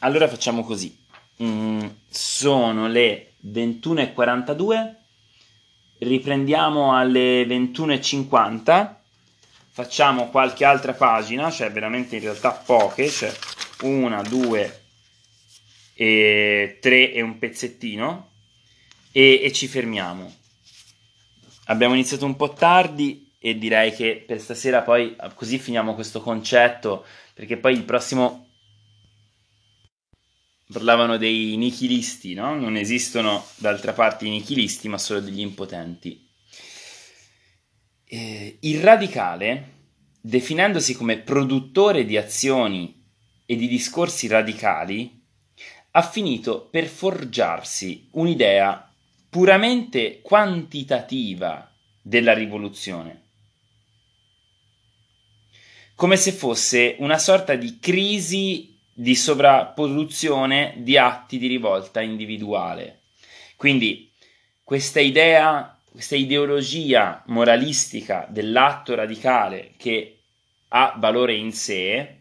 Allora 0.00 0.28
facciamo 0.28 0.64
così. 0.64 0.98
Mm, 1.42 1.86
sono 2.08 2.88
le 2.88 3.34
21.42 3.46 4.99
riprendiamo 6.00 6.96
alle 6.96 7.44
21.50 7.44 8.94
facciamo 9.70 10.28
qualche 10.28 10.64
altra 10.64 10.92
pagina 10.92 11.50
cioè 11.50 11.70
veramente 11.70 12.16
in 12.16 12.22
realtà 12.22 12.50
poche 12.50 13.08
cioè 13.08 13.32
una, 13.82 14.22
due 14.22 14.80
e 15.94 16.78
3 16.80 17.12
e 17.12 17.20
un 17.20 17.38
pezzettino 17.38 18.30
e, 19.12 19.40
e 19.42 19.52
ci 19.52 19.66
fermiamo. 19.66 20.34
Abbiamo 21.66 21.94
iniziato 21.94 22.24
un 22.24 22.36
po' 22.36 22.54
tardi 22.54 23.30
e 23.38 23.58
direi 23.58 23.92
che 23.92 24.22
per 24.26 24.40
stasera 24.40 24.82
poi 24.82 25.16
così 25.34 25.58
finiamo 25.58 25.94
questo 25.94 26.20
concetto 26.20 27.04
perché 27.34 27.56
poi 27.56 27.74
il 27.74 27.84
prossimo 27.84 28.49
parlavano 30.70 31.16
dei 31.16 31.56
nichilisti, 31.56 32.34
no? 32.34 32.54
Non 32.54 32.76
esistono 32.76 33.44
d'altra 33.56 33.92
parte 33.92 34.26
i 34.26 34.30
nichilisti, 34.30 34.88
ma 34.88 34.98
solo 34.98 35.20
degli 35.20 35.40
impotenti. 35.40 36.28
Eh, 38.04 38.58
il 38.60 38.80
radicale, 38.80 39.78
definendosi 40.20 40.94
come 40.94 41.18
produttore 41.18 42.04
di 42.04 42.16
azioni 42.16 43.02
e 43.46 43.56
di 43.56 43.68
discorsi 43.68 44.26
radicali, 44.28 45.18
ha 45.92 46.02
finito 46.02 46.68
per 46.70 46.86
forgiarsi 46.86 48.08
un'idea 48.12 48.92
puramente 49.28 50.20
quantitativa 50.22 51.72
della 52.02 52.32
rivoluzione, 52.32 53.22
come 55.94 56.16
se 56.16 56.32
fosse 56.32 56.96
una 56.98 57.18
sorta 57.18 57.54
di 57.56 57.78
crisi 57.78 58.79
di 59.00 59.14
sovrapposizione 59.14 60.74
di 60.76 60.98
atti 60.98 61.38
di 61.38 61.46
rivolta 61.46 62.02
individuale. 62.02 63.04
Quindi 63.56 64.12
questa 64.62 65.00
idea, 65.00 65.74
questa 65.90 66.16
ideologia 66.16 67.22
moralistica 67.28 68.26
dell'atto 68.28 68.94
radicale 68.94 69.72
che 69.78 70.18
ha 70.68 70.96
valore 70.98 71.32
in 71.32 71.50
sé, 71.50 72.16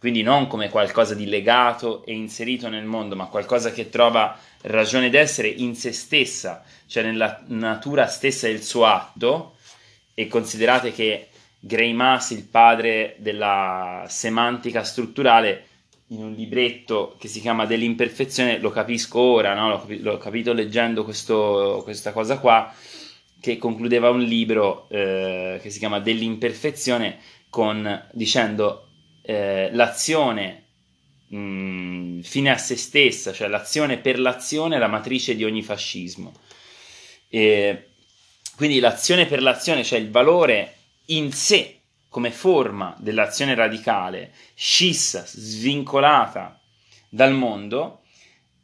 quindi 0.00 0.22
non 0.22 0.48
come 0.48 0.68
qualcosa 0.68 1.14
di 1.14 1.26
legato 1.26 2.04
e 2.04 2.12
inserito 2.12 2.68
nel 2.68 2.84
mondo, 2.84 3.14
ma 3.14 3.26
qualcosa 3.26 3.70
che 3.70 3.88
trova 3.88 4.36
ragione 4.62 5.10
d'essere 5.10 5.46
in 5.46 5.76
se 5.76 5.92
stessa, 5.92 6.64
cioè 6.88 7.04
nella 7.04 7.40
natura 7.46 8.08
stessa 8.08 8.48
del 8.48 8.64
suo 8.64 8.84
atto, 8.84 9.54
e 10.14 10.26
considerate 10.26 10.90
che 10.90 11.28
Gray 11.60 11.92
Mass, 11.92 12.30
il 12.30 12.44
padre 12.44 13.14
della 13.18 14.06
semantica 14.08 14.82
strutturale, 14.82 15.66
in 16.08 16.22
un 16.22 16.32
libretto 16.32 17.16
che 17.18 17.28
si 17.28 17.40
chiama 17.40 17.66
Dell'imperfezione, 17.66 18.58
lo 18.58 18.70
capisco 18.70 19.20
ora, 19.20 19.54
no? 19.54 19.68
l'ho, 19.68 19.86
l'ho, 20.00 20.18
capito 20.18 20.52
leggendo 20.52 21.04
questo, 21.04 21.80
questa 21.84 22.12
cosa 22.12 22.38
qua, 22.38 22.72
che 23.40 23.58
concludeva 23.58 24.10
un 24.10 24.20
libro 24.20 24.88
eh, 24.88 25.58
che 25.60 25.70
si 25.70 25.78
chiama 25.78 26.00
Dell'imperfezione 26.00 27.18
con, 27.50 28.08
dicendo 28.12 28.88
eh, 29.22 29.68
l'azione 29.72 30.64
mh, 31.28 31.36
mm, 31.38 32.20
fine 32.20 32.50
a 32.50 32.58
se 32.58 32.76
stessa, 32.76 33.32
cioè 33.32 33.48
l'azione 33.48 33.98
per 33.98 34.18
l'azione 34.18 34.76
è 34.76 34.78
la 34.78 34.88
matrice 34.88 35.36
di 35.36 35.44
ogni 35.44 35.62
fascismo. 35.62 36.32
E, 37.28 37.84
quindi 38.56 38.80
l'azione 38.80 39.26
per 39.26 39.42
l'azione, 39.42 39.84
cioè 39.84 39.98
il 39.98 40.10
valore 40.10 40.74
in 41.06 41.32
sé 41.32 41.77
come 42.08 42.30
forma 42.30 42.96
dell'azione 42.98 43.54
radicale, 43.54 44.32
scissa, 44.54 45.24
svincolata 45.26 46.60
dal 47.10 47.32
mondo, 47.32 48.02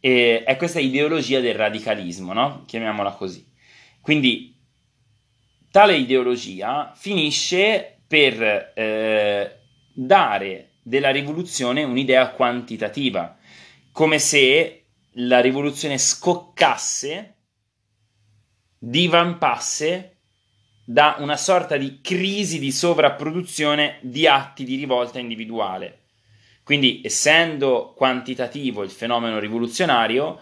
è 0.00 0.54
questa 0.58 0.80
ideologia 0.80 1.40
del 1.40 1.54
radicalismo, 1.54 2.32
no? 2.32 2.64
chiamiamola 2.66 3.12
così. 3.12 3.50
Quindi 4.00 4.54
tale 5.70 5.96
ideologia 5.96 6.92
finisce 6.94 8.00
per 8.06 8.72
eh, 8.74 9.60
dare 9.94 10.72
della 10.82 11.10
rivoluzione 11.10 11.82
un'idea 11.82 12.30
quantitativa, 12.30 13.36
come 13.92 14.18
se 14.18 14.84
la 15.12 15.40
rivoluzione 15.40 15.96
scoccasse, 15.96 17.36
divampasse 18.78 20.13
da 20.84 21.16
una 21.18 21.36
sorta 21.36 21.76
di 21.76 22.00
crisi 22.02 22.58
di 22.58 22.70
sovrapproduzione 22.70 23.98
di 24.02 24.26
atti 24.26 24.64
di 24.64 24.76
rivolta 24.76 25.18
individuale. 25.18 26.00
Quindi, 26.62 27.00
essendo 27.02 27.92
quantitativo 27.96 28.82
il 28.82 28.90
fenomeno 28.90 29.38
rivoluzionario, 29.38 30.40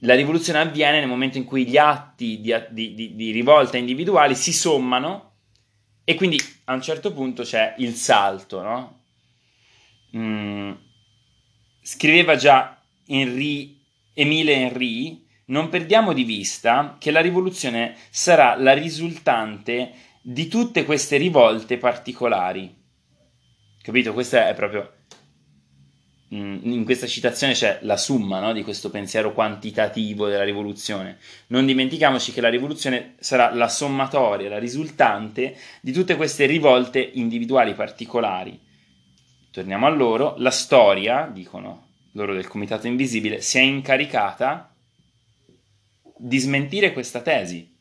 la 0.00 0.14
rivoluzione 0.14 0.58
avviene 0.58 0.98
nel 0.98 1.08
momento 1.08 1.38
in 1.38 1.44
cui 1.44 1.66
gli 1.66 1.76
atti 1.76 2.40
di, 2.40 2.54
di, 2.70 2.94
di, 2.94 3.14
di 3.14 3.30
rivolta 3.30 3.76
individuali 3.76 4.34
si 4.34 4.52
sommano 4.52 5.32
e 6.04 6.14
quindi 6.14 6.38
a 6.64 6.74
un 6.74 6.82
certo 6.82 7.12
punto 7.12 7.42
c'è 7.42 7.74
il 7.78 7.94
salto, 7.94 8.62
no? 8.62 9.00
Mm, 10.16 10.72
scriveva 11.80 12.36
già 12.36 12.80
Henry, 13.06 13.82
Emile 14.14 14.54
Henry 14.54 15.25
non 15.46 15.68
perdiamo 15.68 16.12
di 16.12 16.24
vista 16.24 16.96
che 16.98 17.10
la 17.10 17.20
rivoluzione 17.20 17.94
sarà 18.10 18.56
la 18.56 18.72
risultante 18.72 19.92
di 20.22 20.48
tutte 20.48 20.84
queste 20.84 21.16
rivolte 21.18 21.78
particolari. 21.78 22.74
Capito? 23.80 24.12
Questa 24.12 24.48
è 24.48 24.54
proprio. 24.54 24.92
Mm, 26.34 26.72
in 26.72 26.84
questa 26.84 27.06
citazione 27.06 27.52
c'è 27.52 27.78
la 27.82 27.96
summa 27.96 28.40
no? 28.40 28.52
di 28.52 28.64
questo 28.64 28.90
pensiero 28.90 29.32
quantitativo 29.32 30.26
della 30.26 30.42
rivoluzione. 30.42 31.18
Non 31.48 31.64
dimentichiamoci 31.64 32.32
che 32.32 32.40
la 32.40 32.48
rivoluzione 32.48 33.14
sarà 33.20 33.54
la 33.54 33.68
sommatoria, 33.68 34.48
la 34.48 34.58
risultante 34.58 35.56
di 35.80 35.92
tutte 35.92 36.16
queste 36.16 36.46
rivolte 36.46 36.98
individuali 36.98 37.74
particolari. 37.74 38.58
Torniamo 39.52 39.86
a 39.86 39.90
loro. 39.90 40.34
La 40.38 40.50
storia, 40.50 41.30
dicono 41.32 41.84
loro 42.12 42.34
del 42.34 42.48
Comitato 42.48 42.88
Invisibile, 42.88 43.40
si 43.40 43.58
è 43.58 43.60
incaricata 43.60 44.75
di 46.16 46.38
smentire 46.38 46.92
questa 46.92 47.20
tesi. 47.20 47.74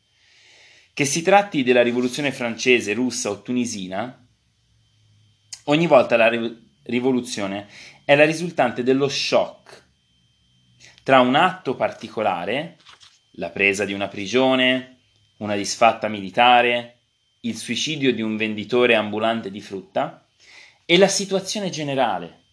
Che 0.93 1.05
si 1.05 1.21
tratti 1.21 1.63
della 1.63 1.81
rivoluzione 1.81 2.31
francese, 2.31 2.93
russa 2.93 3.29
o 3.29 3.41
tunisina, 3.41 4.27
ogni 5.65 5.87
volta 5.87 6.15
la 6.15 6.31
rivoluzione 6.83 7.67
è 8.05 8.15
la 8.15 8.25
risultante 8.25 8.83
dello 8.83 9.09
shock 9.09 9.83
tra 11.03 11.19
un 11.19 11.35
atto 11.35 11.75
particolare, 11.75 12.77
la 13.33 13.51
presa 13.51 13.85
di 13.85 13.93
una 13.93 14.07
prigione, 14.07 15.01
una 15.37 15.55
disfatta 15.55 16.07
militare, 16.07 16.97
il 17.41 17.57
suicidio 17.57 18.13
di 18.13 18.23
un 18.23 18.37
venditore 18.37 18.95
ambulante 18.95 19.51
di 19.51 19.61
frutta, 19.61 20.25
e 20.83 20.97
la 20.97 21.07
situazione 21.07 21.69
generale, 21.69 22.44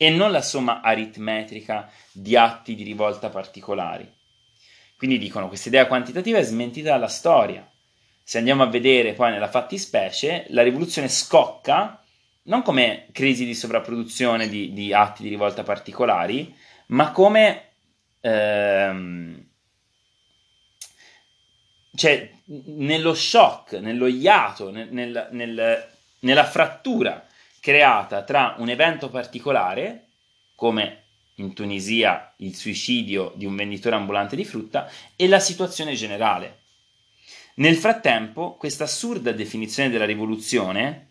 e 0.00 0.10
non 0.10 0.30
la 0.30 0.42
somma 0.42 0.80
aritmetrica 0.80 1.90
di 2.12 2.36
atti 2.36 2.76
di 2.76 2.84
rivolta 2.84 3.28
particolari. 3.28 4.10
Quindi 4.96 5.18
dicono 5.18 5.48
questa 5.48 5.68
idea 5.68 5.86
quantitativa 5.86 6.38
è 6.38 6.42
smentita 6.42 6.90
dalla 6.90 7.08
storia. 7.08 7.68
Se 8.22 8.38
andiamo 8.38 8.62
a 8.62 8.68
vedere 8.68 9.12
poi 9.12 9.32
nella 9.32 9.48
fattispecie, 9.48 10.46
la 10.50 10.62
rivoluzione 10.62 11.08
scocca 11.08 12.00
non 12.44 12.62
come 12.62 13.08
crisi 13.12 13.44
di 13.44 13.54
sovrapproduzione 13.54 14.48
di, 14.48 14.72
di 14.72 14.94
atti 14.94 15.22
di 15.22 15.28
rivolta 15.28 15.62
particolari, 15.64 16.54
ma 16.86 17.10
come 17.10 17.64
ehm, 18.20 19.46
cioè 21.94 22.30
nello 22.44 23.14
shock, 23.14 23.72
nello 23.72 24.06
iato, 24.06 24.70
nel, 24.70 24.88
nel, 24.90 25.28
nel, 25.32 25.88
nella 26.20 26.44
frattura 26.44 27.26
creata 27.60 28.22
tra 28.22 28.54
un 28.58 28.68
evento 28.68 29.08
particolare, 29.08 30.06
come 30.54 31.04
in 31.36 31.54
Tunisia 31.54 32.34
il 32.38 32.54
suicidio 32.54 33.32
di 33.36 33.44
un 33.46 33.56
venditore 33.56 33.96
ambulante 33.96 34.36
di 34.36 34.44
frutta, 34.44 34.90
e 35.16 35.28
la 35.28 35.40
situazione 35.40 35.94
generale. 35.94 36.58
Nel 37.56 37.76
frattempo, 37.76 38.54
questa 38.54 38.84
assurda 38.84 39.32
definizione 39.32 39.90
della 39.90 40.04
rivoluzione 40.04 41.08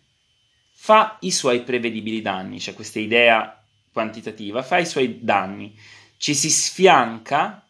fa 0.70 1.18
i 1.20 1.30
suoi 1.30 1.62
prevedibili 1.62 2.22
danni, 2.22 2.60
cioè 2.60 2.74
questa 2.74 2.98
idea 2.98 3.62
quantitativa 3.92 4.62
fa 4.62 4.78
i 4.78 4.86
suoi 4.86 5.18
danni, 5.22 5.76
ci 6.16 6.34
si 6.34 6.50
sfianca 6.50 7.66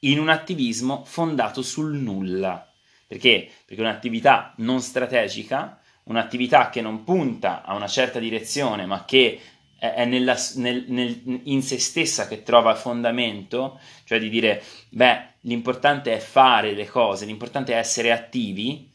in 0.00 0.18
un 0.18 0.28
attivismo 0.28 1.04
fondato 1.04 1.62
sul 1.62 1.94
nulla. 1.94 2.72
Perché? 3.06 3.50
Perché 3.64 3.80
un'attività 3.80 4.52
non 4.58 4.80
strategica 4.80 5.77
un'attività 6.08 6.68
che 6.68 6.80
non 6.80 7.04
punta 7.04 7.62
a 7.62 7.74
una 7.74 7.86
certa 7.86 8.18
direzione, 8.18 8.84
ma 8.86 9.04
che 9.04 9.40
è 9.78 10.04
nella, 10.04 10.36
nel, 10.56 10.84
nel, 10.88 11.40
in 11.44 11.62
se 11.62 11.78
stessa 11.78 12.26
che 12.26 12.42
trova 12.42 12.74
fondamento, 12.74 13.78
cioè 14.04 14.18
di 14.18 14.28
dire, 14.28 14.62
beh, 14.88 15.26
l'importante 15.42 16.12
è 16.12 16.18
fare 16.18 16.72
le 16.72 16.86
cose, 16.86 17.26
l'importante 17.26 17.72
è 17.72 17.76
essere 17.76 18.10
attivi, 18.10 18.90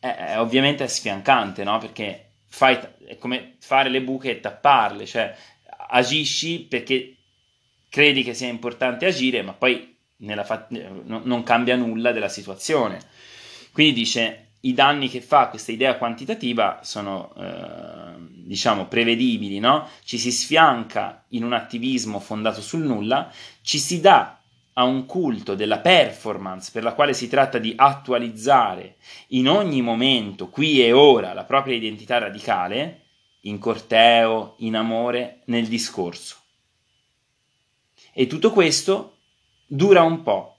è, 0.00 0.08
è 0.08 0.40
ovviamente 0.40 0.84
è 0.84 0.88
sfiancante, 0.88 1.62
no? 1.62 1.78
Perché 1.78 2.30
fai, 2.46 2.78
è 3.06 3.16
come 3.18 3.56
fare 3.60 3.88
le 3.90 4.02
buche 4.02 4.30
e 4.30 4.40
tapparle, 4.40 5.06
cioè 5.06 5.34
agisci 5.90 6.60
perché 6.60 7.14
credi 7.88 8.24
che 8.24 8.34
sia 8.34 8.48
importante 8.48 9.06
agire, 9.06 9.42
ma 9.42 9.52
poi 9.52 9.96
fa- 10.44 10.66
no, 10.70 11.20
non 11.22 11.42
cambia 11.44 11.76
nulla 11.76 12.10
della 12.10 12.28
situazione. 12.28 12.98
Quindi 13.72 13.92
dice, 13.92 14.47
i 14.60 14.74
danni 14.74 15.08
che 15.08 15.20
fa 15.20 15.48
questa 15.48 15.70
idea 15.70 15.96
quantitativa 15.96 16.80
sono 16.82 17.32
eh, 17.36 18.14
diciamo, 18.18 18.86
prevedibili, 18.86 19.60
no? 19.60 19.88
Ci 20.02 20.18
si 20.18 20.32
sfianca 20.32 21.24
in 21.28 21.44
un 21.44 21.52
attivismo 21.52 22.18
fondato 22.18 22.60
sul 22.60 22.80
nulla, 22.80 23.30
ci 23.62 23.78
si 23.78 24.00
dà 24.00 24.40
a 24.72 24.84
un 24.84 25.06
culto 25.06 25.54
della 25.54 25.78
performance 25.78 26.70
per 26.72 26.82
la 26.82 26.94
quale 26.94 27.12
si 27.12 27.28
tratta 27.28 27.58
di 27.58 27.72
attualizzare 27.76 28.96
in 29.28 29.48
ogni 29.48 29.82
momento, 29.82 30.48
qui 30.48 30.82
e 30.82 30.92
ora, 30.92 31.32
la 31.32 31.44
propria 31.44 31.74
identità 31.74 32.18
radicale, 32.18 33.02
in 33.42 33.58
corteo, 33.58 34.54
in 34.58 34.76
amore, 34.76 35.42
nel 35.46 35.66
discorso. 35.66 36.36
E 38.12 38.26
tutto 38.26 38.52
questo 38.52 39.18
dura 39.66 40.02
un 40.02 40.22
po', 40.22 40.56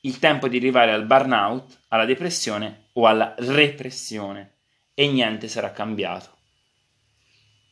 il 0.00 0.18
tempo 0.18 0.48
di 0.48 0.56
arrivare 0.56 0.92
al 0.92 1.06
burnout, 1.06 1.84
alla 1.88 2.04
depressione 2.04 2.87
o 2.98 3.06
alla 3.06 3.34
repressione 3.38 4.54
e 4.92 5.06
niente 5.08 5.46
sarà 5.46 5.70
cambiato. 5.70 6.36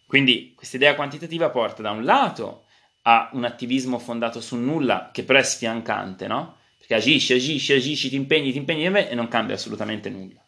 Quindi 0.06 0.52
questa 0.54 0.76
idea 0.76 0.94
quantitativa 0.94 1.50
porta 1.50 1.82
da 1.82 1.90
un 1.90 2.04
lato 2.04 2.66
a 3.02 3.30
un 3.32 3.44
attivismo 3.44 3.98
fondato 3.98 4.40
su 4.40 4.56
nulla 4.56 5.10
che 5.12 5.24
però 5.24 5.40
è 5.40 5.42
sfiancante, 5.42 6.28
no? 6.28 6.58
Perché 6.78 6.94
agisci, 6.94 7.32
agisci, 7.32 7.72
agisci, 7.72 8.08
ti 8.08 8.14
impegni, 8.14 8.52
ti 8.52 8.58
impegni 8.58 8.84
e 8.84 9.14
non 9.14 9.26
cambia 9.26 9.56
assolutamente 9.56 10.08
nulla. 10.10 10.44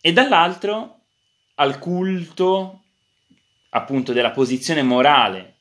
E 0.00 0.12
dall'altro 0.12 1.02
al 1.54 1.78
culto 1.78 2.82
appunto 3.70 4.12
della 4.12 4.32
posizione 4.32 4.82
morale 4.82 5.58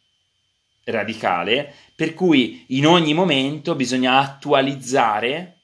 radicale, 0.86 1.72
per 1.96 2.16
cui 2.16 2.66
in 2.70 2.88
ogni 2.88 3.14
momento 3.14 3.76
bisogna 3.76 4.18
attualizzare 4.18 5.59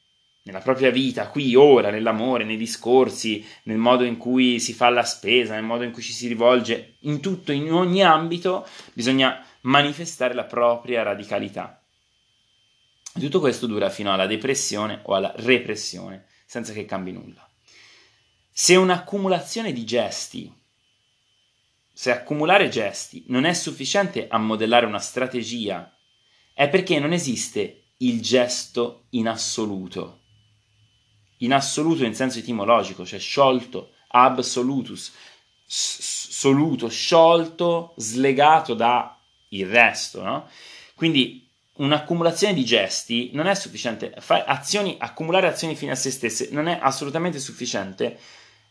nella 0.45 0.59
propria 0.59 0.91
vita, 0.91 1.27
qui, 1.29 1.55
ora, 1.55 1.89
nell'amore, 1.89 2.43
nei 2.43 2.55
discorsi, 2.55 3.43
nel 3.63 3.77
modo 3.77 4.03
in 4.03 4.17
cui 4.17 4.59
si 4.59 4.73
fa 4.73 4.89
la 4.89 5.03
spesa, 5.03 5.55
nel 5.55 5.63
modo 5.63 5.83
in 5.83 5.91
cui 5.91 6.03
ci 6.03 6.13
si 6.13 6.27
rivolge, 6.27 6.97
in 7.01 7.19
tutto, 7.19 7.51
in 7.51 7.71
ogni 7.71 8.03
ambito, 8.03 8.67
bisogna 8.93 9.43
manifestare 9.61 10.35
la 10.35 10.43
propria 10.43 11.01
radicalità. 11.01 11.83
Tutto 13.11 13.39
questo 13.39 13.65
dura 13.65 13.89
fino 13.89 14.13
alla 14.13 14.27
depressione 14.27 14.99
o 15.05 15.15
alla 15.15 15.33
repressione, 15.37 16.25
senza 16.45 16.73
che 16.73 16.85
cambi 16.85 17.11
nulla. 17.11 17.49
Se 18.51 18.75
un'accumulazione 18.75 19.73
di 19.73 19.83
gesti, 19.83 20.53
se 21.91 22.11
accumulare 22.11 22.69
gesti 22.69 23.23
non 23.29 23.45
è 23.45 23.53
sufficiente 23.53 24.27
a 24.27 24.37
modellare 24.37 24.85
una 24.85 24.99
strategia, 24.99 25.91
è 26.53 26.69
perché 26.69 26.99
non 26.99 27.13
esiste 27.13 27.85
il 27.97 28.21
gesto 28.21 29.05
in 29.11 29.27
assoluto 29.27 30.19
in 31.37 31.53
assoluto 31.53 32.03
in 32.03 32.15
senso 32.15 32.39
etimologico, 32.39 33.05
cioè 33.05 33.19
sciolto, 33.19 33.91
absolutus, 34.07 35.13
soluto, 35.65 36.89
sciolto, 36.89 37.93
slegato 37.97 38.73
dal 38.73 39.11
resto, 39.49 40.21
no? 40.21 40.47
Quindi 40.95 41.47
un'accumulazione 41.77 42.53
di 42.53 42.63
gesti 42.63 43.31
non 43.33 43.47
è 43.47 43.55
sufficiente, 43.55 44.13
azioni, 44.27 44.95
accumulare 44.97 45.47
azioni 45.47 45.75
fine 45.75 45.91
a 45.91 45.95
se 45.95 46.11
stesse 46.11 46.49
non 46.51 46.67
è 46.67 46.79
assolutamente 46.81 47.39
sufficiente 47.39 48.17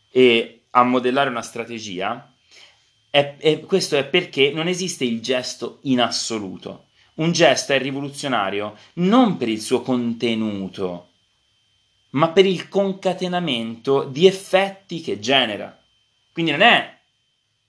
e 0.09 0.61
a 0.71 0.83
modellare 0.83 1.29
una 1.29 1.41
strategia, 1.41 2.33
e, 3.09 3.35
e 3.37 3.59
questo 3.61 3.95
è 3.95 4.05
perché 4.05 4.51
non 4.51 4.67
esiste 4.67 5.05
il 5.05 5.21
gesto 5.21 5.79
in 5.83 6.01
assoluto. 6.01 6.87
Un 7.15 7.31
gesto 7.31 7.71
è 7.71 7.79
rivoluzionario 7.79 8.75
non 8.95 9.37
per 9.37 9.47
il 9.47 9.61
suo 9.61 9.81
contenuto, 9.81 11.11
ma 12.15 12.29
per 12.29 12.45
il 12.45 12.69
concatenamento 12.69 14.03
di 14.03 14.25
effetti 14.25 15.01
che 15.01 15.19
genera. 15.19 15.77
Quindi 16.31 16.51
non 16.51 16.61
è 16.61 16.97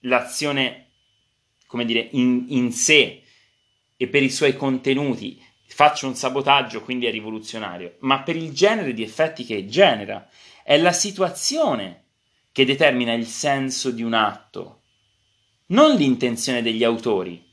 l'azione, 0.00 0.90
come 1.66 1.84
dire, 1.84 2.08
in, 2.12 2.46
in 2.48 2.72
sé 2.72 3.22
e 3.96 4.06
per 4.08 4.22
i 4.22 4.30
suoi 4.30 4.56
contenuti, 4.56 5.42
faccio 5.66 6.06
un 6.06 6.14
sabotaggio, 6.14 6.82
quindi 6.82 7.06
è 7.06 7.10
rivoluzionario, 7.10 7.96
ma 8.00 8.22
per 8.22 8.36
il 8.36 8.52
genere 8.52 8.94
di 8.94 9.02
effetti 9.02 9.44
che 9.44 9.66
genera. 9.66 10.28
È 10.62 10.76
la 10.76 10.92
situazione 10.92 12.04
che 12.52 12.64
determina 12.64 13.12
il 13.12 13.26
senso 13.26 13.90
di 13.90 14.02
un 14.02 14.14
atto, 14.14 14.82
non 15.66 15.96
l'intenzione 15.96 16.62
degli 16.62 16.84
autori. 16.84 17.44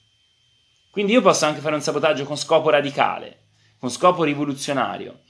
Quindi 0.92 1.14
io 1.14 1.22
posso 1.22 1.46
anche 1.46 1.60
fare 1.60 1.76
un 1.76 1.82
sabotaggio 1.82 2.24
con 2.24 2.38
scopo 2.38 2.70
radicale, 2.70 3.48
con 3.80 3.90
scopo 3.90 4.24
rivoluzionario, 4.24 5.22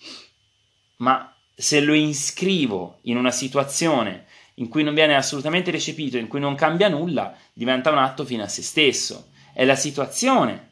ma 0.97 1.32
se 1.55 1.79
lo 1.81 1.93
iscrivo 1.93 2.99
in 3.03 3.17
una 3.17 3.31
situazione 3.31 4.25
in 4.55 4.67
cui 4.67 4.83
non 4.83 4.93
viene 4.93 5.15
assolutamente 5.15 5.71
recepito, 5.71 6.17
in 6.17 6.27
cui 6.27 6.39
non 6.39 6.55
cambia 6.55 6.89
nulla, 6.89 7.35
diventa 7.53 7.91
un 7.91 7.97
atto 7.97 8.25
fine 8.25 8.43
a 8.43 8.47
se 8.47 8.61
stesso. 8.61 9.31
È 9.53 9.65
la 9.65 9.75
situazione 9.75 10.71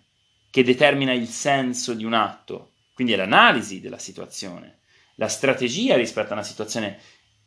che 0.49 0.63
determina 0.63 1.13
il 1.13 1.27
senso 1.27 1.93
di 1.93 2.03
un 2.03 2.13
atto, 2.13 2.73
quindi 2.93 3.13
è 3.13 3.15
l'analisi 3.15 3.79
della 3.79 3.97
situazione, 3.97 4.79
la 5.15 5.27
strategia 5.27 5.95
rispetto 5.95 6.29
a 6.29 6.33
una 6.33 6.43
situazione 6.43 6.99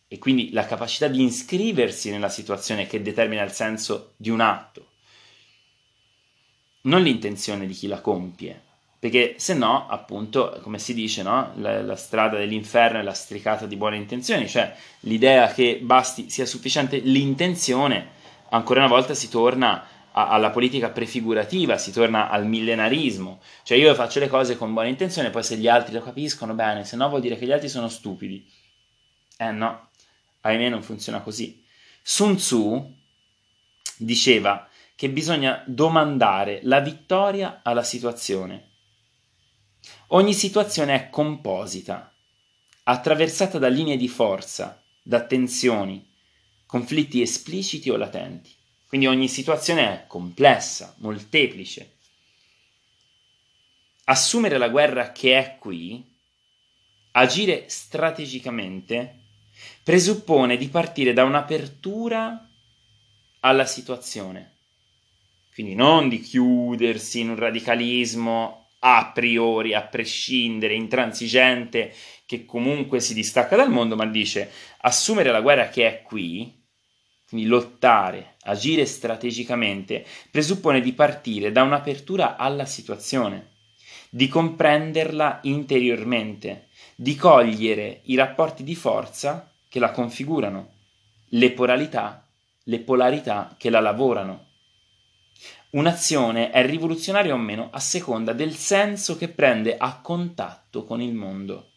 e 0.08 0.18
quindi 0.18 0.52
la 0.52 0.66
capacità 0.66 1.06
di 1.08 1.24
iscriversi 1.24 2.10
nella 2.10 2.28
situazione 2.28 2.86
che 2.86 3.02
determina 3.02 3.42
il 3.42 3.52
senso 3.52 4.14
di 4.16 4.30
un 4.30 4.40
atto, 4.40 4.92
non 6.82 7.02
l'intenzione 7.02 7.66
di 7.66 7.72
chi 7.72 7.86
la 7.86 8.00
compie 8.00 8.63
perché 9.04 9.34
se 9.36 9.52
no, 9.52 9.86
appunto, 9.86 10.58
come 10.62 10.78
si 10.78 10.94
dice, 10.94 11.22
no? 11.22 11.52
la, 11.56 11.82
la, 11.82 11.94
strada 11.94 12.38
dell'inferno 12.38 13.00
è 13.00 13.02
la 13.02 13.12
stricata 13.12 13.66
di 13.66 13.76
buone 13.76 13.98
intenzioni, 13.98 14.48
cioè 14.48 14.74
l'idea 15.00 15.52
che 15.52 15.78
basti 15.82 16.30
sia 16.30 16.46
sufficiente 16.46 16.96
l'intenzione, 17.00 18.12
ancora 18.48 18.80
una 18.80 18.88
volta 18.88 19.12
si 19.12 19.28
torna 19.28 19.86
a, 20.10 20.28
alla 20.28 20.48
politica 20.48 20.88
prefigurativa, 20.88 21.76
si 21.76 21.92
torna 21.92 22.30
al 22.30 22.46
millenarismo, 22.46 23.42
cioè 23.62 23.76
io 23.76 23.94
faccio 23.94 24.20
le 24.20 24.28
cose 24.28 24.56
con 24.56 24.72
buona 24.72 24.88
intenzione, 24.88 25.28
poi 25.28 25.42
se 25.42 25.58
gli 25.58 25.68
altri 25.68 25.92
lo 25.92 26.00
capiscono 26.00 26.54
bene, 26.54 26.86
se 26.86 26.96
no 26.96 27.06
vuol 27.10 27.20
dire 27.20 27.36
che 27.36 27.44
gli 27.44 27.52
altri 27.52 27.68
sono 27.68 27.90
stupidi. 27.90 28.50
Eh 29.36 29.50
no, 29.50 29.88
ahimè 30.40 30.70
non 30.70 30.82
funziona 30.82 31.20
così. 31.20 31.62
Sun 32.00 32.36
Tzu 32.36 32.94
diceva 33.98 34.66
che 34.96 35.10
bisogna 35.10 35.62
domandare 35.66 36.60
la 36.62 36.80
vittoria 36.80 37.60
alla 37.62 37.82
situazione 37.82 38.72
Ogni 40.08 40.34
situazione 40.34 40.94
è 40.94 41.10
composita, 41.10 42.12
attraversata 42.84 43.58
da 43.58 43.68
linee 43.68 43.96
di 43.96 44.08
forza, 44.08 44.82
da 45.02 45.24
tensioni, 45.24 46.06
conflitti 46.66 47.20
espliciti 47.20 47.90
o 47.90 47.96
latenti. 47.96 48.52
Quindi 48.86 49.06
ogni 49.06 49.28
situazione 49.28 49.82
è 49.82 50.06
complessa, 50.06 50.94
molteplice. 50.98 51.96
Assumere 54.04 54.58
la 54.58 54.68
guerra 54.68 55.12
che 55.12 55.38
è 55.38 55.56
qui, 55.58 56.04
agire 57.12 57.64
strategicamente, 57.68 59.20
presuppone 59.82 60.56
di 60.56 60.68
partire 60.68 61.12
da 61.12 61.24
un'apertura 61.24 62.48
alla 63.40 63.66
situazione. 63.66 64.52
Quindi 65.52 65.74
non 65.74 66.08
di 66.08 66.20
chiudersi 66.20 67.20
in 67.20 67.30
un 67.30 67.36
radicalismo 67.36 68.63
a 68.86 69.10
priori, 69.12 69.74
a 69.74 69.82
prescindere, 69.82 70.74
intransigente, 70.74 71.92
che 72.26 72.44
comunque 72.44 73.00
si 73.00 73.14
distacca 73.14 73.56
dal 73.56 73.70
mondo, 73.70 73.96
ma 73.96 74.06
dice 74.06 74.50
assumere 74.80 75.30
la 75.30 75.40
guerra 75.40 75.68
che 75.68 75.86
è 75.86 76.02
qui, 76.02 76.62
quindi 77.26 77.46
lottare, 77.46 78.36
agire 78.42 78.84
strategicamente, 78.84 80.04
presuppone 80.30 80.82
di 80.82 80.92
partire 80.92 81.50
da 81.50 81.62
un'apertura 81.62 82.36
alla 82.36 82.66
situazione, 82.66 83.52
di 84.10 84.28
comprenderla 84.28 85.40
interiormente, 85.44 86.68
di 86.94 87.16
cogliere 87.16 88.02
i 88.04 88.16
rapporti 88.16 88.62
di 88.64 88.74
forza 88.74 89.50
che 89.66 89.78
la 89.78 89.90
configurano, 89.90 90.72
le 91.30 91.50
polarità, 91.52 92.28
le 92.64 92.80
polarità 92.80 93.54
che 93.58 93.70
la 93.70 93.80
lavorano 93.80 94.52
Un'azione 95.74 96.50
è 96.50 96.64
rivoluzionaria 96.64 97.34
o 97.34 97.36
meno 97.36 97.68
a 97.72 97.80
seconda 97.80 98.32
del 98.32 98.54
senso 98.54 99.16
che 99.16 99.26
prende 99.26 99.76
a 99.76 99.98
contatto 100.00 100.84
con 100.84 101.00
il 101.00 101.12
mondo. 101.12 101.70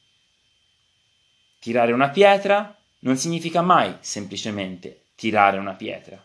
Tirare 1.58 1.94
una 1.94 2.10
pietra 2.10 2.78
non 3.00 3.18
significa 3.18 3.64
mai 3.64 3.96
semplicemente 4.02 5.06
tirare 5.16 5.58
una 5.58 5.74
pietra. 5.74 6.24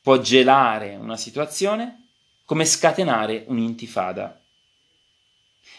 Può 0.00 0.20
gelare 0.20 0.94
una 0.94 1.16
situazione 1.16 2.10
come 2.44 2.64
scatenare 2.64 3.44
un'intifada. 3.48 4.40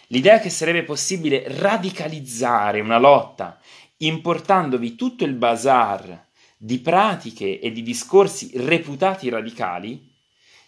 L'idea 0.08 0.40
che 0.40 0.50
sarebbe 0.50 0.84
possibile 0.84 1.46
radicalizzare 1.48 2.82
una 2.82 2.98
lotta 2.98 3.58
importandovi 3.98 4.96
tutto 4.96 5.24
il 5.24 5.34
bazar 5.34 6.28
di 6.58 6.80
pratiche 6.80 7.62
e 7.62 7.72
di 7.72 7.84
discorsi 7.84 8.52
reputati 8.56 9.30
radicali 9.30 10.10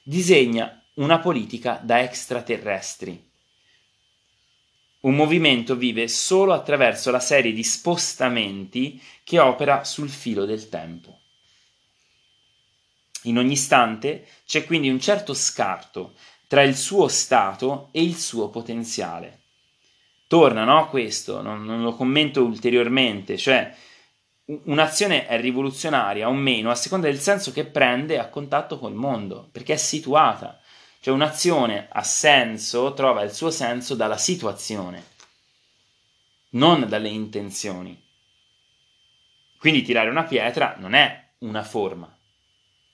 disegna 0.03 0.83
una 0.95 1.19
politica 1.19 1.79
da 1.81 2.01
extraterrestri. 2.01 3.31
Un 5.01 5.15
movimento 5.15 5.75
vive 5.75 6.07
solo 6.07 6.53
attraverso 6.53 7.09
la 7.09 7.19
serie 7.19 7.53
di 7.53 7.63
spostamenti 7.63 9.01
che 9.23 9.39
opera 9.39 9.83
sul 9.83 10.09
filo 10.09 10.45
del 10.45 10.69
tempo. 10.69 11.19
In 13.23 13.37
ogni 13.37 13.53
istante 13.53 14.27
c'è 14.45 14.65
quindi 14.65 14.89
un 14.89 14.99
certo 14.99 15.33
scarto 15.33 16.13
tra 16.47 16.61
il 16.61 16.75
suo 16.75 17.07
stato 17.07 17.89
e 17.91 18.01
il 18.03 18.15
suo 18.15 18.49
potenziale. 18.49 19.39
Torna, 20.27 20.63
no? 20.65 20.89
Questo, 20.89 21.41
non, 21.41 21.63
non 21.63 21.81
lo 21.81 21.95
commento 21.95 22.43
ulteriormente, 22.43 23.37
cioè 23.37 23.73
un'azione 24.45 25.27
è 25.27 25.39
rivoluzionaria 25.39 26.27
o 26.27 26.33
meno 26.33 26.69
a 26.69 26.75
seconda 26.75 27.07
del 27.07 27.19
senso 27.19 27.51
che 27.51 27.65
prende 27.65 28.19
a 28.19 28.29
contatto 28.29 28.77
col 28.77 28.93
mondo, 28.93 29.49
perché 29.51 29.73
è 29.73 29.77
situata. 29.77 30.59
Cioè 30.99 31.13
un'azione 31.13 31.87
ha 31.91 32.03
senso, 32.03 32.93
trova 32.93 33.23
il 33.23 33.33
suo 33.33 33.51
senso 33.51 33.95
dalla 33.95 34.17
situazione, 34.17 35.03
non 36.51 36.87
dalle 36.87 37.09
intenzioni. 37.09 38.01
Quindi 39.57 39.81
tirare 39.81 40.09
una 40.09 40.23
pietra 40.23 40.75
non 40.77 40.93
è 40.93 41.27
una 41.39 41.63
forma, 41.63 42.13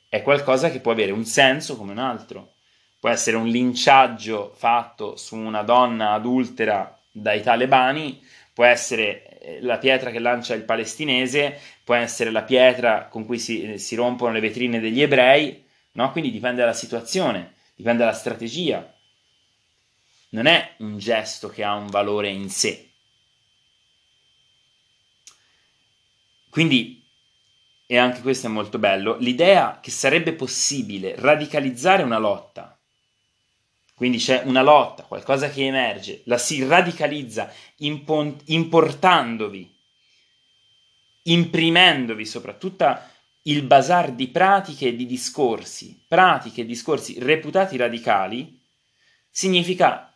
è 0.10 0.24
qualcosa 0.24 0.72
che 0.72 0.80
può 0.80 0.92
avere 0.92 1.12
un 1.12 1.24
senso 1.24 1.78
come 1.78 1.92
un 1.92 2.00
altro. 2.00 2.54
Può 3.00 3.10
essere 3.10 3.38
un 3.38 3.48
linciaggio 3.48 4.54
fatto 4.58 5.16
su 5.16 5.38
una 5.38 5.62
donna 5.62 6.12
adultera 6.12 7.00
dai 7.12 7.42
talebani, 7.42 8.22
può 8.52 8.66
essere 8.66 9.39
la 9.62 9.78
pietra 9.78 10.12
che 10.12 10.20
lancia 10.20 10.54
il 10.54 10.64
palestinese, 10.64 11.60
può 11.84 11.96
essere 11.96 12.32
la 12.32 12.44
pietra 12.44 13.08
con 13.08 13.26
cui 13.26 13.40
si, 13.40 13.78
si 13.78 13.96
rompono 13.96 14.34
le 14.34 14.40
vetrine 14.40 14.80
degli 14.80 15.02
ebrei, 15.02 15.66
no? 15.94 16.12
Quindi 16.12 16.32
dipende 16.32 16.62
dalla 16.62 16.74
situazione, 16.74 17.56
dipende 17.76 18.04
dalla 18.04 18.16
strategia. 18.16 18.94
Non 20.30 20.46
è 20.46 20.76
un 20.80 20.98
gesto 20.98 21.50
che 21.50 21.64
ha 21.64 21.74
un 21.74 21.88
valore 21.88 22.30
in 22.30 22.50
sé. 22.50 22.90
Quindi 26.50 27.00
e 27.92 27.98
anche 27.98 28.22
questo 28.22 28.46
è 28.46 28.52
molto 28.52 28.78
bello, 28.78 29.18
l'idea 29.18 29.80
che 29.82 29.90
sarebbe 29.90 30.34
possibile 30.34 31.16
radicalizzare 31.18 32.04
una 32.04 32.20
lotta. 32.20 32.69
Quindi 34.00 34.18
c'è 34.18 34.44
una 34.46 34.62
lotta, 34.62 35.04
qualcosa 35.04 35.50
che 35.50 35.66
emerge, 35.66 36.22
la 36.24 36.38
si 36.38 36.66
radicalizza 36.66 37.52
impon- 37.80 38.40
importandovi, 38.46 39.70
imprimendovi 41.24 42.26
soprattutto 42.26 42.98
il 43.42 43.62
bazar 43.64 44.14
di 44.14 44.30
pratiche 44.30 44.88
e 44.88 44.96
di 44.96 45.06
discorsi, 45.06 46.02
pratiche 46.08 46.62
e 46.62 46.66
discorsi 46.66 47.20
reputati 47.20 47.76
radicali, 47.76 48.58
significa 49.30 50.16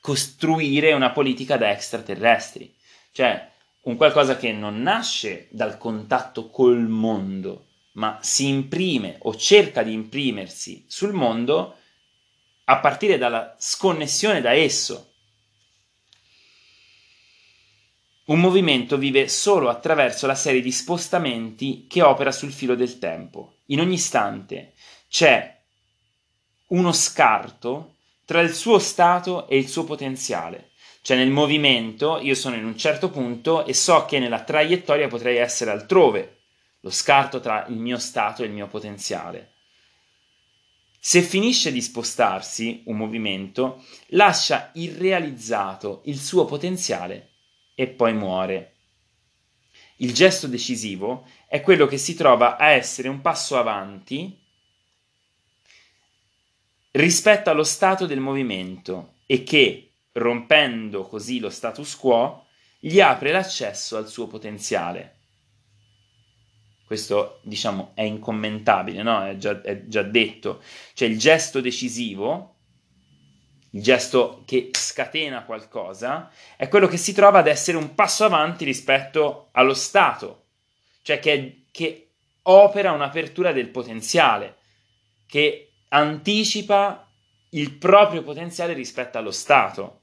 costruire 0.00 0.94
una 0.94 1.12
politica 1.12 1.56
da 1.56 1.70
extraterrestri. 1.70 2.74
Cioè, 3.12 3.50
un 3.82 3.94
qualcosa 3.94 4.36
che 4.36 4.50
non 4.50 4.82
nasce 4.82 5.46
dal 5.52 5.78
contatto 5.78 6.50
col 6.50 6.88
mondo, 6.88 7.66
ma 7.92 8.18
si 8.20 8.48
imprime 8.48 9.18
o 9.20 9.36
cerca 9.36 9.84
di 9.84 9.92
imprimersi 9.92 10.84
sul 10.88 11.12
mondo 11.12 11.76
a 12.70 12.78
partire 12.80 13.16
dalla 13.16 13.54
sconnessione 13.58 14.40
da 14.40 14.52
esso. 14.52 15.12
Un 18.26 18.40
movimento 18.40 18.98
vive 18.98 19.26
solo 19.28 19.70
attraverso 19.70 20.26
la 20.26 20.34
serie 20.34 20.60
di 20.60 20.70
spostamenti 20.70 21.86
che 21.88 22.02
opera 22.02 22.30
sul 22.30 22.52
filo 22.52 22.74
del 22.74 22.98
tempo. 22.98 23.54
In 23.66 23.80
ogni 23.80 23.94
istante 23.94 24.74
c'è 25.08 25.58
uno 26.68 26.92
scarto 26.92 27.94
tra 28.26 28.42
il 28.42 28.52
suo 28.52 28.78
stato 28.78 29.48
e 29.48 29.56
il 29.56 29.68
suo 29.68 29.84
potenziale. 29.84 30.72
Cioè 31.00 31.16
nel 31.16 31.30
movimento 31.30 32.18
io 32.20 32.34
sono 32.34 32.56
in 32.56 32.66
un 32.66 32.76
certo 32.76 33.08
punto 33.08 33.64
e 33.64 33.72
so 33.72 34.04
che 34.04 34.18
nella 34.18 34.44
traiettoria 34.44 35.08
potrei 35.08 35.38
essere 35.38 35.70
altrove, 35.70 36.40
lo 36.80 36.90
scarto 36.90 37.40
tra 37.40 37.64
il 37.68 37.76
mio 37.76 37.96
stato 37.96 38.42
e 38.42 38.46
il 38.46 38.52
mio 38.52 38.66
potenziale. 38.66 39.52
Se 41.00 41.22
finisce 41.22 41.70
di 41.70 41.80
spostarsi 41.80 42.82
un 42.86 42.96
movimento, 42.96 43.84
lascia 44.08 44.70
irrealizzato 44.74 46.02
il 46.06 46.18
suo 46.18 46.44
potenziale 46.44 47.30
e 47.74 47.86
poi 47.86 48.12
muore. 48.14 48.74
Il 49.98 50.12
gesto 50.12 50.48
decisivo 50.48 51.26
è 51.46 51.60
quello 51.60 51.86
che 51.86 51.98
si 51.98 52.14
trova 52.14 52.56
a 52.56 52.70
essere 52.70 53.08
un 53.08 53.20
passo 53.20 53.56
avanti 53.56 54.36
rispetto 56.92 57.50
allo 57.50 57.64
stato 57.64 58.06
del 58.06 58.20
movimento 58.20 59.14
e 59.26 59.44
che, 59.44 59.92
rompendo 60.12 61.06
così 61.06 61.38
lo 61.38 61.50
status 61.50 61.96
quo, 61.96 62.46
gli 62.78 63.00
apre 63.00 63.30
l'accesso 63.30 63.96
al 63.96 64.08
suo 64.08 64.26
potenziale. 64.26 65.17
Questo, 66.88 67.40
diciamo, 67.42 67.90
è 67.92 68.00
incommentabile, 68.00 69.02
no? 69.02 69.22
È 69.22 69.36
già, 69.36 69.60
è 69.60 69.84
già 69.88 70.00
detto. 70.00 70.62
Cioè 70.94 71.06
il 71.06 71.18
gesto 71.18 71.60
decisivo, 71.60 72.54
il 73.72 73.82
gesto 73.82 74.42
che 74.46 74.70
scatena 74.72 75.44
qualcosa, 75.44 76.30
è 76.56 76.66
quello 76.68 76.86
che 76.86 76.96
si 76.96 77.12
trova 77.12 77.40
ad 77.40 77.46
essere 77.46 77.76
un 77.76 77.94
passo 77.94 78.24
avanti 78.24 78.64
rispetto 78.64 79.48
allo 79.52 79.74
stato, 79.74 80.44
cioè 81.02 81.18
che, 81.18 81.64
che 81.70 82.08
opera 82.44 82.92
un'apertura 82.92 83.52
del 83.52 83.68
potenziale, 83.68 84.56
che 85.26 85.72
anticipa 85.88 87.06
il 87.50 87.74
proprio 87.74 88.22
potenziale 88.22 88.72
rispetto 88.72 89.18
allo 89.18 89.30
stato. 89.30 89.97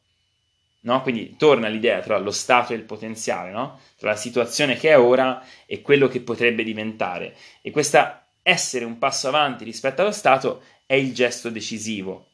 No? 0.86 1.02
Quindi 1.02 1.36
torna 1.36 1.68
l'idea 1.68 2.00
tra 2.00 2.18
lo 2.18 2.32
stato 2.32 2.72
e 2.72 2.76
il 2.76 2.84
potenziale, 2.84 3.52
no? 3.52 3.80
tra 3.98 4.12
la 4.12 4.16
situazione 4.16 4.78
che 4.78 4.90
è 4.90 5.00
ora 5.00 5.44
e 5.66 5.82
quello 5.82 6.08
che 6.08 6.22
potrebbe 6.22 6.64
diventare. 6.64 7.36
E 7.62 7.72
questo 7.72 7.98
essere 8.44 8.86
un 8.86 9.00
passo 9.00 9.28
avanti 9.28 9.64
rispetto 9.64 10.02
allo 10.02 10.12
stato 10.12 10.62
è 10.86 10.94
il 10.94 11.14
gesto 11.14 11.50
decisivo. 11.50 12.28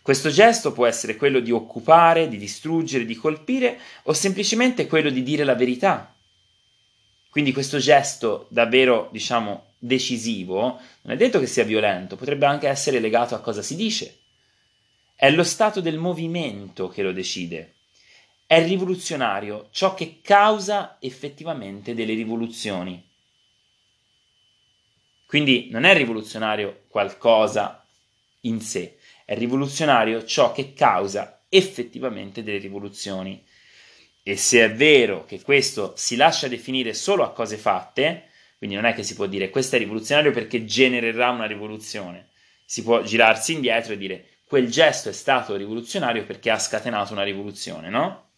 Questo 0.00 0.30
gesto 0.30 0.72
può 0.72 0.86
essere 0.86 1.16
quello 1.16 1.40
di 1.40 1.50
occupare, 1.50 2.28
di 2.28 2.38
distruggere, 2.38 3.04
di 3.04 3.14
colpire 3.14 3.78
o 4.04 4.12
semplicemente 4.14 4.86
quello 4.86 5.10
di 5.10 5.22
dire 5.22 5.44
la 5.44 5.54
verità. 5.54 6.14
Quindi 7.28 7.52
questo 7.52 7.78
gesto 7.78 8.46
davvero, 8.48 9.08
diciamo, 9.12 9.72
decisivo 9.78 10.80
non 11.02 11.14
è 11.14 11.16
detto 11.16 11.38
che 11.38 11.46
sia 11.46 11.64
violento, 11.64 12.16
potrebbe 12.16 12.46
anche 12.46 12.68
essere 12.68 12.98
legato 12.98 13.34
a 13.34 13.40
cosa 13.40 13.60
si 13.60 13.76
dice 13.76 14.20
è 15.16 15.30
lo 15.30 15.44
stato 15.44 15.80
del 15.80 15.98
movimento 15.98 16.88
che 16.88 17.02
lo 17.02 17.12
decide. 17.12 17.74
È 18.46 18.62
rivoluzionario 18.62 19.68
ciò 19.70 19.94
che 19.94 20.20
causa 20.22 20.96
effettivamente 21.00 21.94
delle 21.94 22.14
rivoluzioni. 22.14 23.02
Quindi 25.26 25.68
non 25.70 25.84
è 25.84 25.96
rivoluzionario 25.96 26.82
qualcosa 26.88 27.84
in 28.40 28.60
sé, 28.60 28.98
è 29.24 29.34
rivoluzionario 29.34 30.24
ciò 30.24 30.52
che 30.52 30.74
causa 30.74 31.44
effettivamente 31.48 32.42
delle 32.42 32.58
rivoluzioni. 32.58 33.42
E 34.22 34.36
se 34.36 34.64
è 34.64 34.72
vero 34.72 35.24
che 35.24 35.40
questo 35.40 35.94
si 35.96 36.16
lascia 36.16 36.48
definire 36.48 36.94
solo 36.94 37.24
a 37.24 37.32
cose 37.32 37.56
fatte, 37.56 38.28
quindi 38.58 38.76
non 38.76 38.84
è 38.84 38.94
che 38.94 39.02
si 39.02 39.14
può 39.14 39.26
dire 39.26 39.50
questo 39.50 39.76
è 39.76 39.78
rivoluzionario 39.78 40.32
perché 40.32 40.64
genererà 40.64 41.30
una 41.30 41.46
rivoluzione, 41.46 42.28
si 42.64 42.82
può 42.82 43.02
girarsi 43.02 43.52
indietro 43.52 43.92
e 43.92 43.98
dire 43.98 44.33
quel 44.54 44.70
gesto 44.70 45.08
è 45.08 45.12
stato 45.12 45.56
rivoluzionario 45.56 46.24
perché 46.24 46.48
ha 46.48 46.60
scatenato 46.60 47.12
una 47.12 47.24
rivoluzione, 47.24 47.88
no? 47.88 48.28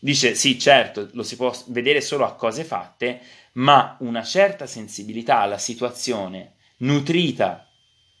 Dice 0.00 0.34
sì, 0.34 0.58
certo, 0.58 1.10
lo 1.12 1.22
si 1.22 1.36
può 1.36 1.54
vedere 1.66 2.00
solo 2.00 2.24
a 2.24 2.34
cose 2.34 2.64
fatte, 2.64 3.20
ma 3.52 3.98
una 4.00 4.24
certa 4.24 4.64
sensibilità 4.64 5.40
alla 5.40 5.58
situazione 5.58 6.54
nutrita, 6.78 7.70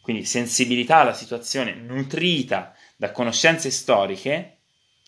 quindi 0.02 0.26
sensibilità 0.26 0.98
alla 0.98 1.14
situazione 1.14 1.72
nutrita 1.72 2.76
da 2.94 3.10
conoscenze 3.10 3.70
storiche, 3.70 4.58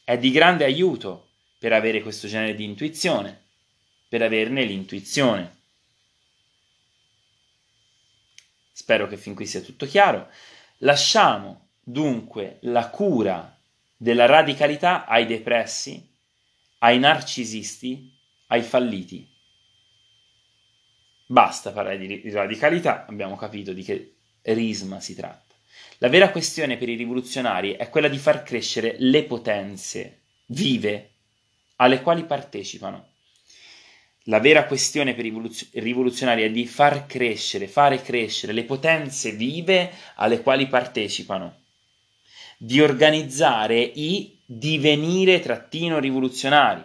è 0.05 0.17
di 0.17 0.31
grande 0.31 0.65
aiuto 0.65 1.33
per 1.59 1.75
avere 1.75 2.01
questo 2.01 2.29
genere 2.29 2.55
di 2.55 2.65
intuizione, 2.65 3.43
per 4.09 4.23
averne 4.23 4.65
l'intuizione. 4.65 5.55
Spero 8.73 9.07
che 9.07 9.19
fin 9.19 9.35
qui 9.35 9.45
sia 9.45 9.61
tutto 9.61 9.85
chiaro. 9.85 10.31
Lasciamo 10.79 11.64
dunque 11.85 12.59
la 12.63 12.89
cura 12.89 13.57
della 13.97 14.27
radicalità 14.27 15.07
ai 15.07 15.27
depressi, 15.27 16.11
ai 16.79 16.99
narcisisti, 16.99 18.11
ai 18.49 18.63
falliti. 18.63 19.31
Basta 21.27 21.73
parlare 21.73 21.99
di 21.99 22.31
radicalità, 22.31 23.07
abbiamo 23.07 23.37
capito 23.37 23.73
di 23.73 23.83
che 23.83 24.17
risma 24.43 25.01
si 25.01 25.15
tratta. 25.15 25.55
La 25.99 26.09
vera 26.09 26.31
questione 26.31 26.77
per 26.77 26.89
i 26.89 26.97
rivoluzionari 26.97 27.73
è 27.73 27.89
quella 27.89 28.09
di 28.09 28.19
far 28.19 28.43
crescere 28.43 28.97
le 28.99 29.25
potenze 29.25 30.23
vive 30.47 31.11
alle 31.77 32.03
quali 32.03 32.25
partecipano. 32.25 33.13
La 34.29 34.39
vera 34.41 34.65
questione 34.65 35.15
per 35.15 35.27
i 35.27 35.61
rivoluzionari 35.73 36.43
è 36.43 36.51
di 36.51 36.67
far 36.67 37.07
crescere, 37.07 37.69
fare 37.69 38.01
crescere 38.01 38.53
le 38.53 38.65
potenze 38.65 39.33
vive 39.33 39.93
alle 40.17 40.41
quali 40.41 40.67
partecipano 40.67 41.64
di 42.65 42.81
organizzare 42.81 43.79
i 43.79 44.41
divenire 44.47 45.39
trattino 45.41 45.99
rivoluzionari, 45.99 46.83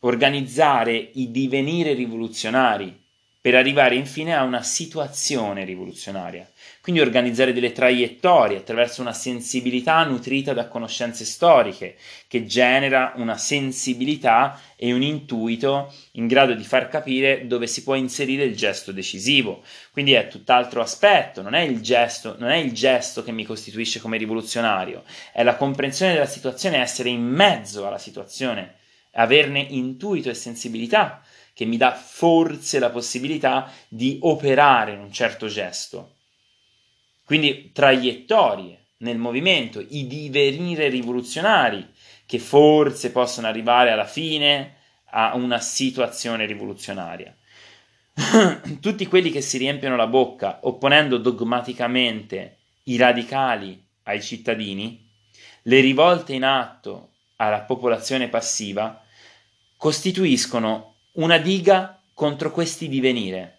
organizzare 0.00 0.94
i 0.94 1.30
divenire 1.30 1.92
rivoluzionari 1.92 3.01
per 3.42 3.56
arrivare 3.56 3.96
infine 3.96 4.36
a 4.36 4.44
una 4.44 4.62
situazione 4.62 5.64
rivoluzionaria. 5.64 6.48
Quindi 6.80 7.00
organizzare 7.00 7.52
delle 7.52 7.72
traiettorie 7.72 8.58
attraverso 8.58 9.00
una 9.00 9.12
sensibilità 9.12 10.04
nutrita 10.04 10.52
da 10.52 10.68
conoscenze 10.68 11.24
storiche, 11.24 11.96
che 12.28 12.46
genera 12.46 13.14
una 13.16 13.36
sensibilità 13.36 14.60
e 14.76 14.92
un 14.92 15.02
intuito 15.02 15.92
in 16.12 16.28
grado 16.28 16.54
di 16.54 16.62
far 16.62 16.86
capire 16.86 17.48
dove 17.48 17.66
si 17.66 17.82
può 17.82 17.96
inserire 17.96 18.44
il 18.44 18.54
gesto 18.54 18.92
decisivo. 18.92 19.64
Quindi 19.90 20.12
è 20.12 20.28
tutt'altro 20.28 20.80
aspetto, 20.80 21.42
non 21.42 21.54
è 21.54 21.62
il 21.62 21.80
gesto, 21.80 22.36
non 22.38 22.50
è 22.50 22.58
il 22.58 22.70
gesto 22.70 23.24
che 23.24 23.32
mi 23.32 23.44
costituisce 23.44 23.98
come 23.98 24.18
rivoluzionario, 24.18 25.02
è 25.32 25.42
la 25.42 25.56
comprensione 25.56 26.12
della 26.12 26.26
situazione, 26.26 26.78
essere 26.78 27.08
in 27.08 27.22
mezzo 27.22 27.88
alla 27.88 27.98
situazione, 27.98 28.76
averne 29.14 29.58
intuito 29.58 30.30
e 30.30 30.34
sensibilità 30.34 31.22
che 31.54 31.64
mi 31.64 31.76
dà 31.76 31.92
forse 31.92 32.78
la 32.78 32.90
possibilità 32.90 33.70
di 33.88 34.18
operare 34.22 34.94
un 34.96 35.12
certo 35.12 35.46
gesto. 35.46 36.16
Quindi 37.24 37.70
traiettorie 37.72 38.86
nel 38.98 39.18
movimento, 39.18 39.80
i 39.80 40.06
divenire 40.06 40.88
rivoluzionari 40.88 41.90
che 42.26 42.38
forse 42.38 43.10
possono 43.10 43.46
arrivare 43.46 43.90
alla 43.90 44.06
fine 44.06 44.76
a 45.10 45.34
una 45.34 45.58
situazione 45.58 46.46
rivoluzionaria. 46.46 47.36
Tutti 48.80 49.06
quelli 49.06 49.30
che 49.30 49.40
si 49.40 49.58
riempiono 49.58 49.96
la 49.96 50.06
bocca 50.06 50.60
opponendo 50.62 51.18
dogmaticamente 51.18 52.58
i 52.84 52.96
radicali 52.96 53.82
ai 54.04 54.22
cittadini, 54.22 55.08
le 55.62 55.80
rivolte 55.80 56.32
in 56.32 56.44
atto 56.44 57.10
alla 57.36 57.60
popolazione 57.60 58.28
passiva, 58.28 59.02
costituiscono 59.76 60.91
una 61.12 61.38
diga 61.38 62.00
contro 62.14 62.50
questi 62.50 62.88
divenire. 62.88 63.58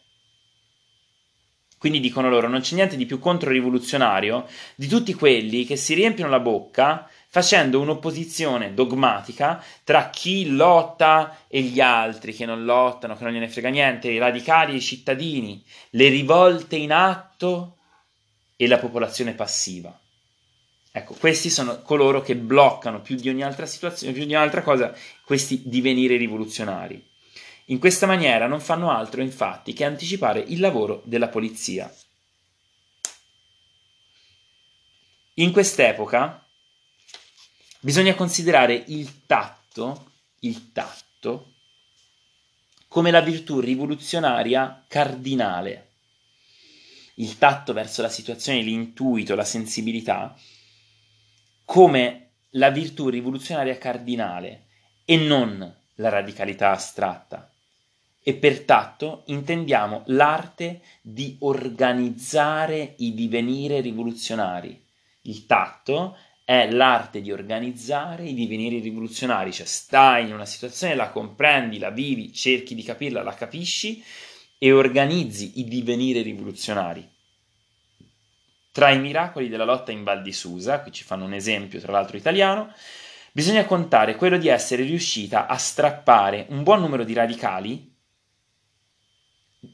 Quindi 1.83 1.99
dicono 1.99 2.29
loro, 2.29 2.47
non 2.47 2.61
c'è 2.61 2.75
niente 2.75 2.95
di 2.95 3.05
più 3.05 3.19
controrivoluzionario 3.19 4.47
di 4.75 4.87
tutti 4.87 5.13
quelli 5.13 5.65
che 5.65 5.75
si 5.75 5.93
riempiono 5.93 6.29
la 6.29 6.39
bocca 6.39 7.09
facendo 7.27 7.81
un'opposizione 7.81 8.73
dogmatica 8.73 9.61
tra 9.83 10.09
chi 10.09 10.51
lotta 10.51 11.39
e 11.47 11.61
gli 11.61 11.81
altri 11.81 12.33
che 12.33 12.45
non 12.45 12.63
lottano, 12.63 13.17
che 13.17 13.23
non 13.25 13.33
gliene 13.33 13.49
frega 13.49 13.67
niente, 13.67 14.09
i 14.09 14.17
radicali 14.17 14.71
e 14.71 14.75
i 14.77 14.81
cittadini, 14.81 15.61
le 15.89 16.07
rivolte 16.07 16.77
in 16.77 16.93
atto 16.93 17.79
e 18.55 18.65
la 18.67 18.77
popolazione 18.77 19.33
passiva. 19.33 19.99
Ecco, 20.89 21.15
questi 21.15 21.49
sono 21.49 21.81
coloro 21.81 22.21
che 22.21 22.37
bloccano 22.37 23.01
più 23.01 23.15
di 23.15 23.27
ogni 23.27 23.43
altra 23.43 23.65
situazione, 23.65 24.13
più 24.13 24.23
di 24.23 24.33
ogni 24.33 24.41
altra 24.41 24.61
cosa, 24.61 24.95
questi 25.25 25.63
divenire 25.65 26.15
rivoluzionari. 26.15 27.11
In 27.67 27.79
questa 27.79 28.05
maniera 28.05 28.45
non 28.45 28.59
fanno 28.59 28.91
altro 28.91 29.21
infatti 29.21 29.71
che 29.71 29.85
anticipare 29.85 30.41
il 30.41 30.59
lavoro 30.59 31.01
della 31.05 31.29
polizia. 31.29 31.93
In 35.35 35.51
quest'epoca 35.53 36.45
bisogna 37.79 38.15
considerare 38.15 38.83
il 38.87 39.25
tatto, 39.25 40.11
il 40.39 40.73
tatto 40.73 41.53
come 42.89 43.11
la 43.11 43.21
virtù 43.21 43.61
rivoluzionaria 43.61 44.83
cardinale. 44.87 45.91
Il 47.15 47.37
tatto 47.37 47.71
verso 47.71 48.01
la 48.01 48.09
situazione, 48.09 48.61
l'intuito, 48.61 49.35
la 49.35 49.45
sensibilità, 49.45 50.37
come 51.63 52.31
la 52.51 52.69
virtù 52.69 53.07
rivoluzionaria 53.07 53.77
cardinale 53.77 54.65
e 55.05 55.15
non 55.15 55.75
la 55.95 56.09
radicalità 56.09 56.71
astratta 56.71 57.52
e 58.23 58.33
per 58.35 58.61
tatto 58.61 59.23
intendiamo 59.27 60.03
l'arte 60.07 60.81
di 61.01 61.35
organizzare 61.41 62.95
i 62.97 63.13
divenire 63.13 63.81
rivoluzionari. 63.81 64.81
Il 65.23 65.45
tatto 65.45 66.17
è 66.45 66.69
l'arte 66.71 67.21
di 67.21 67.31
organizzare 67.31 68.23
i 68.23 68.33
divenire 68.33 68.79
rivoluzionari, 68.79 69.51
cioè 69.51 69.65
stai 69.65 70.27
in 70.27 70.33
una 70.33 70.45
situazione, 70.45 70.95
la 70.95 71.09
comprendi, 71.09 71.79
la 71.79 71.89
vivi, 71.89 72.33
cerchi 72.33 72.75
di 72.75 72.83
capirla, 72.83 73.23
la 73.23 73.33
capisci 73.33 74.03
e 74.57 74.71
organizzi 74.71 75.59
i 75.59 75.65
divenire 75.65 76.21
rivoluzionari. 76.21 77.09
Tra 78.71 78.89
i 78.89 78.99
miracoli 78.99 79.49
della 79.49 79.65
lotta 79.65 79.91
in 79.91 80.03
Val 80.03 80.21
di 80.21 80.33
Susa, 80.33 80.81
qui 80.81 80.91
ci 80.91 81.03
fanno 81.03 81.25
un 81.25 81.33
esempio 81.33 81.79
tra 81.79 81.91
l'altro 81.91 82.17
italiano, 82.17 82.73
bisogna 83.31 83.65
contare 83.65 84.15
quello 84.15 84.37
di 84.37 84.47
essere 84.47 84.83
riuscita 84.83 85.47
a 85.47 85.57
strappare 85.57 86.45
un 86.49 86.63
buon 86.63 86.79
numero 86.79 87.03
di 87.03 87.13
radicali 87.13 87.91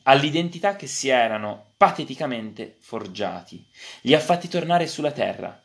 all'identità 0.04 0.76
che 0.76 0.88
si 0.88 1.10
erano 1.10 1.74
pateticamente 1.78 2.78
forgiati. 2.80 3.66
Li 4.02 4.14
ha 4.14 4.20
fatti 4.20 4.48
tornare 4.48 4.88
sulla 4.88 5.12
terra, 5.12 5.62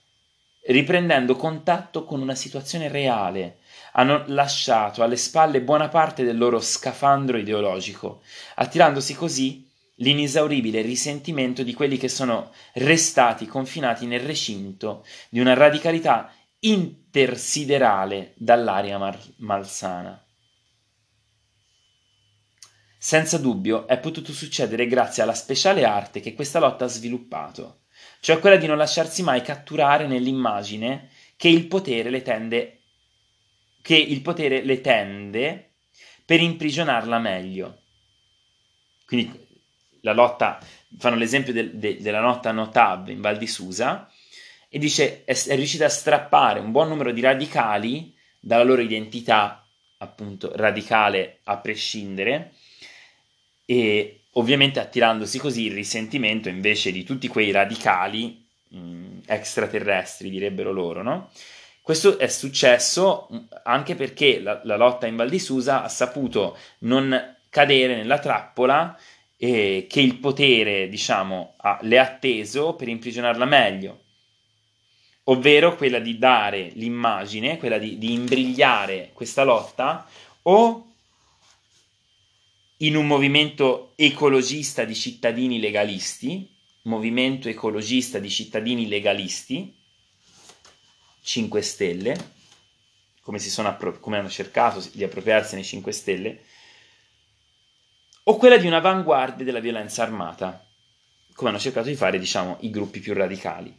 riprendendo 0.66 1.36
contatto 1.36 2.04
con 2.04 2.20
una 2.20 2.34
situazione 2.34 2.88
reale. 2.88 3.58
Hanno 3.92 4.24
lasciato 4.26 5.02
alle 5.02 5.16
spalle 5.16 5.60
buona 5.60 5.88
parte 5.88 6.24
del 6.24 6.38
loro 6.38 6.60
scafandro 6.60 7.36
ideologico, 7.36 8.22
attirandosi 8.56 9.14
così 9.14 9.70
l'inesauribile 9.96 10.80
risentimento 10.80 11.62
di 11.62 11.72
quelli 11.72 11.96
che 11.96 12.08
sono 12.08 12.52
restati 12.74 13.46
confinati 13.46 14.06
nel 14.06 14.20
recinto 14.20 15.04
di 15.28 15.38
una 15.38 15.54
radicalità 15.54 16.32
intersiderale 16.60 18.32
dall'aria 18.36 18.98
mar- 18.98 19.18
malsana. 19.36 20.23
Senza 23.04 23.36
dubbio 23.36 23.86
è 23.86 23.98
potuto 23.98 24.32
succedere 24.32 24.86
grazie 24.86 25.22
alla 25.22 25.34
speciale 25.34 25.84
arte 25.84 26.20
che 26.20 26.32
questa 26.32 26.58
lotta 26.58 26.86
ha 26.86 26.88
sviluppato, 26.88 27.82
cioè 28.20 28.38
quella 28.38 28.56
di 28.56 28.66
non 28.66 28.78
lasciarsi 28.78 29.22
mai 29.22 29.42
catturare 29.42 30.06
nell'immagine 30.06 31.10
che 31.36 31.48
il 31.48 31.66
potere 31.66 32.08
le 32.08 32.22
tende, 32.22 32.80
che 33.82 33.94
il 33.94 34.22
potere 34.22 34.64
le 34.64 34.80
tende 34.80 35.72
per 36.24 36.40
imprigionarla 36.40 37.18
meglio. 37.18 37.82
Quindi 39.04 39.38
la 40.00 40.14
lotta, 40.14 40.58
fanno 40.96 41.16
l'esempio 41.16 41.52
del, 41.52 41.76
de, 41.76 42.00
della 42.00 42.22
lotta 42.22 42.48
a 42.48 42.52
Notab 42.52 43.08
in 43.08 43.20
Val 43.20 43.36
di 43.36 43.46
Susa, 43.46 44.10
e 44.66 44.78
dice 44.78 45.24
è, 45.24 45.34
è 45.34 45.56
riuscita 45.56 45.84
a 45.84 45.90
strappare 45.90 46.58
un 46.58 46.72
buon 46.72 46.88
numero 46.88 47.12
di 47.12 47.20
radicali 47.20 48.16
dalla 48.40 48.64
loro 48.64 48.80
identità, 48.80 49.68
appunto 49.98 50.52
radicale 50.56 51.40
a 51.44 51.58
prescindere, 51.58 52.54
e 53.64 54.20
ovviamente 54.32 54.80
attirandosi 54.80 55.38
così 55.38 55.66
il 55.66 55.72
risentimento 55.72 56.48
invece 56.48 56.92
di 56.92 57.04
tutti 57.04 57.28
quei 57.28 57.50
radicali 57.50 58.44
mh, 58.68 59.20
extraterrestri, 59.26 60.30
direbbero 60.30 60.72
loro, 60.72 61.02
no? 61.02 61.30
Questo 61.84 62.18
è 62.18 62.28
successo 62.28 63.28
anche 63.62 63.94
perché 63.94 64.40
la, 64.40 64.60
la, 64.64 64.76
lotta 64.76 65.06
in 65.06 65.16
Val 65.16 65.28
di 65.28 65.38
Susa 65.38 65.82
ha 65.82 65.88
saputo 65.88 66.56
non 66.78 67.36
cadere 67.50 67.94
nella 67.94 68.18
trappola 68.18 68.98
eh, 69.36 69.86
che 69.86 70.00
il 70.00 70.16
potere, 70.16 70.88
diciamo, 70.88 71.52
ha, 71.58 71.78
le 71.82 71.98
ha 71.98 72.02
atteso 72.02 72.72
per 72.74 72.88
imprigionarla 72.88 73.44
meglio, 73.44 74.00
ovvero 75.24 75.76
quella 75.76 75.98
di 75.98 76.16
dare 76.16 76.70
l'immagine, 76.72 77.58
quella 77.58 77.76
di, 77.76 77.98
di 77.98 78.14
imbrigliare 78.14 79.10
questa 79.12 79.44
lotta 79.44 80.06
o 80.44 80.93
in 82.86 82.96
un 82.96 83.06
movimento 83.06 83.92
ecologista 83.96 84.84
di 84.84 84.94
cittadini 84.94 85.58
legalisti, 85.58 86.54
movimento 86.82 87.48
ecologista 87.48 88.18
di 88.18 88.28
cittadini 88.28 88.88
legalisti, 88.88 89.74
5 91.22 91.62
Stelle, 91.62 92.32
come, 93.22 93.38
appro- 93.62 93.98
come 94.00 94.18
hanno 94.18 94.28
cercato 94.28 94.86
di 94.92 95.02
appropriarsene 95.02 95.62
5 95.62 95.92
Stelle, 95.92 96.40
o 98.24 98.36
quella 98.36 98.58
di 98.58 98.66
un'avanguardia 98.66 99.46
della 99.46 99.60
violenza 99.60 100.02
armata, 100.02 100.66
come 101.32 101.48
hanno 101.48 101.58
cercato 101.58 101.88
di 101.88 101.96
fare, 101.96 102.18
diciamo, 102.18 102.58
i 102.60 102.70
gruppi 102.70 103.00
più 103.00 103.14
radicali. 103.14 103.74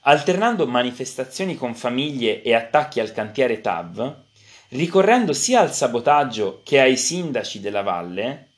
Alternando 0.00 0.66
manifestazioni 0.66 1.56
con 1.56 1.74
famiglie 1.74 2.42
e 2.42 2.52
attacchi 2.52 3.00
al 3.00 3.12
cantiere 3.12 3.62
TAV, 3.62 4.23
ricorrendo 4.70 5.32
sia 5.32 5.60
al 5.60 5.72
sabotaggio 5.72 6.60
che 6.64 6.80
ai 6.80 6.96
sindaci 6.96 7.60
della 7.60 7.82
valle, 7.82 8.48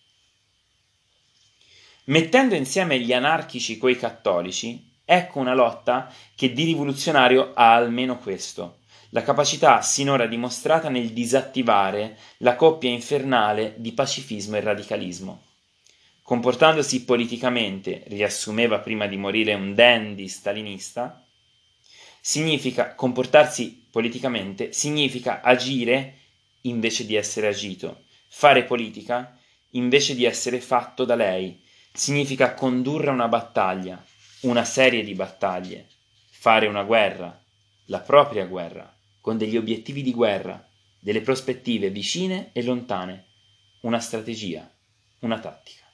mettendo 2.05 2.55
insieme 2.55 2.99
gli 3.01 3.13
anarchici 3.13 3.79
coi 3.79 3.97
cattolici, 3.97 4.93
ecco 5.05 5.39
una 5.39 5.55
lotta 5.55 6.13
che 6.35 6.53
di 6.53 6.65
rivoluzionario 6.65 7.53
ha 7.55 7.75
almeno 7.75 8.19
questo, 8.19 8.79
la 9.11 9.23
capacità 9.23 9.81
sinora 9.83 10.27
dimostrata 10.27 10.89
nel 10.89 11.11
disattivare 11.11 12.19
la 12.39 12.57
coppia 12.57 12.91
infernale 12.91 13.75
di 13.77 13.93
pacifismo 13.93 14.57
e 14.57 14.61
radicalismo. 14.61 15.43
Comportandosi 16.23 17.05
politicamente, 17.05 18.03
riassumeva 18.09 18.81
prima 18.81 19.07
di 19.07 19.17
morire 19.17 19.55
un 19.55 19.75
dandy 19.75 20.27
stalinista, 20.27 21.26
significa 22.27 22.97
comportarsi 22.97 23.87
politicamente, 23.89 24.73
significa 24.73 25.43
agire 25.43 26.23
invece 26.63 27.07
di 27.07 27.15
essere 27.15 27.47
agito, 27.47 28.03
fare 28.27 28.65
politica 28.65 29.39
invece 29.71 30.17
di 30.17 30.25
essere 30.25 30.61
fatto 30.61 31.05
da 31.05 31.15
lei. 31.15 31.63
Significa 31.93 32.55
condurre 32.55 33.11
una 33.11 33.29
battaglia, 33.29 34.05
una 34.41 34.65
serie 34.65 35.05
di 35.05 35.15
battaglie, 35.15 35.87
fare 36.29 36.67
una 36.67 36.83
guerra, 36.83 37.41
la 37.85 38.01
propria 38.01 38.45
guerra, 38.47 38.93
con 39.21 39.39
degli 39.39 39.57
obiettivi 39.57 40.03
di 40.03 40.13
guerra, 40.13 40.69
delle 40.99 41.21
prospettive 41.21 41.91
vicine 41.91 42.51
e 42.53 42.65
lontane, 42.65 43.27
una 43.83 44.01
strategia, 44.01 44.69
una 45.21 45.39
tattica. 45.39 45.85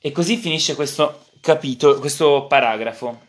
E 0.00 0.10
così 0.10 0.36
finisce 0.36 0.74
questo 0.74 1.30
capitolo, 1.42 1.98
questo 1.98 2.46
paragrafo. 2.46 3.20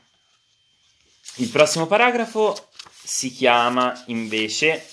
Il 1.37 1.49
prossimo 1.49 1.87
paragrafo 1.87 2.69
si 3.03 3.31
chiama 3.31 4.03
invece, 4.05 4.85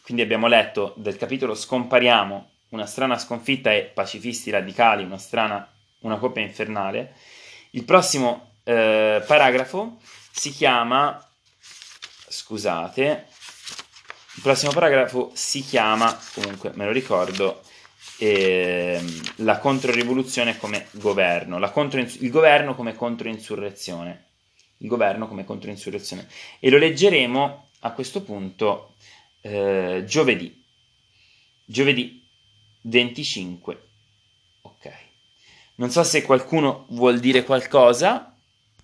quindi 0.00 0.22
abbiamo 0.22 0.46
letto 0.46 0.94
del 0.96 1.18
capitolo 1.18 1.54
Scompariamo, 1.54 2.50
una 2.70 2.86
strana 2.86 3.18
sconfitta 3.18 3.70
e 3.70 3.82
pacifisti 3.82 4.50
radicali, 4.50 5.04
una 5.04 5.18
strana, 5.18 5.70
una 6.00 6.16
coppia 6.16 6.42
infernale. 6.42 7.16
Il 7.72 7.84
prossimo 7.84 8.54
eh, 8.64 9.22
paragrafo 9.26 9.98
si 10.30 10.52
chiama, 10.52 11.22
scusate, 12.28 13.26
il 14.36 14.42
prossimo 14.42 14.72
paragrafo 14.72 15.32
si 15.34 15.60
chiama, 15.60 16.18
comunque 16.32 16.72
me 16.76 16.86
lo 16.86 16.92
ricordo, 16.92 17.60
eh, 18.22 19.00
la 19.36 19.58
controrivoluzione 19.58 20.56
come 20.56 20.86
governo, 20.92 21.58
la 21.58 21.72
il 21.74 22.30
governo 22.30 22.74
come 22.74 22.94
controinsurrezione 22.94 24.30
il 24.82 24.88
governo 24.88 25.26
come 25.26 25.44
controinsurrezione. 25.44 26.28
E 26.60 26.68
lo 26.68 26.76
leggeremo 26.76 27.70
a 27.80 27.92
questo 27.92 28.22
punto 28.22 28.94
eh, 29.40 30.04
giovedì, 30.06 30.62
giovedì 31.64 32.28
25. 32.82 33.88
Ok. 34.62 34.92
Non 35.76 35.90
so 35.90 36.02
se 36.02 36.22
qualcuno 36.22 36.86
vuol 36.90 37.18
dire 37.18 37.44
qualcosa 37.44 38.31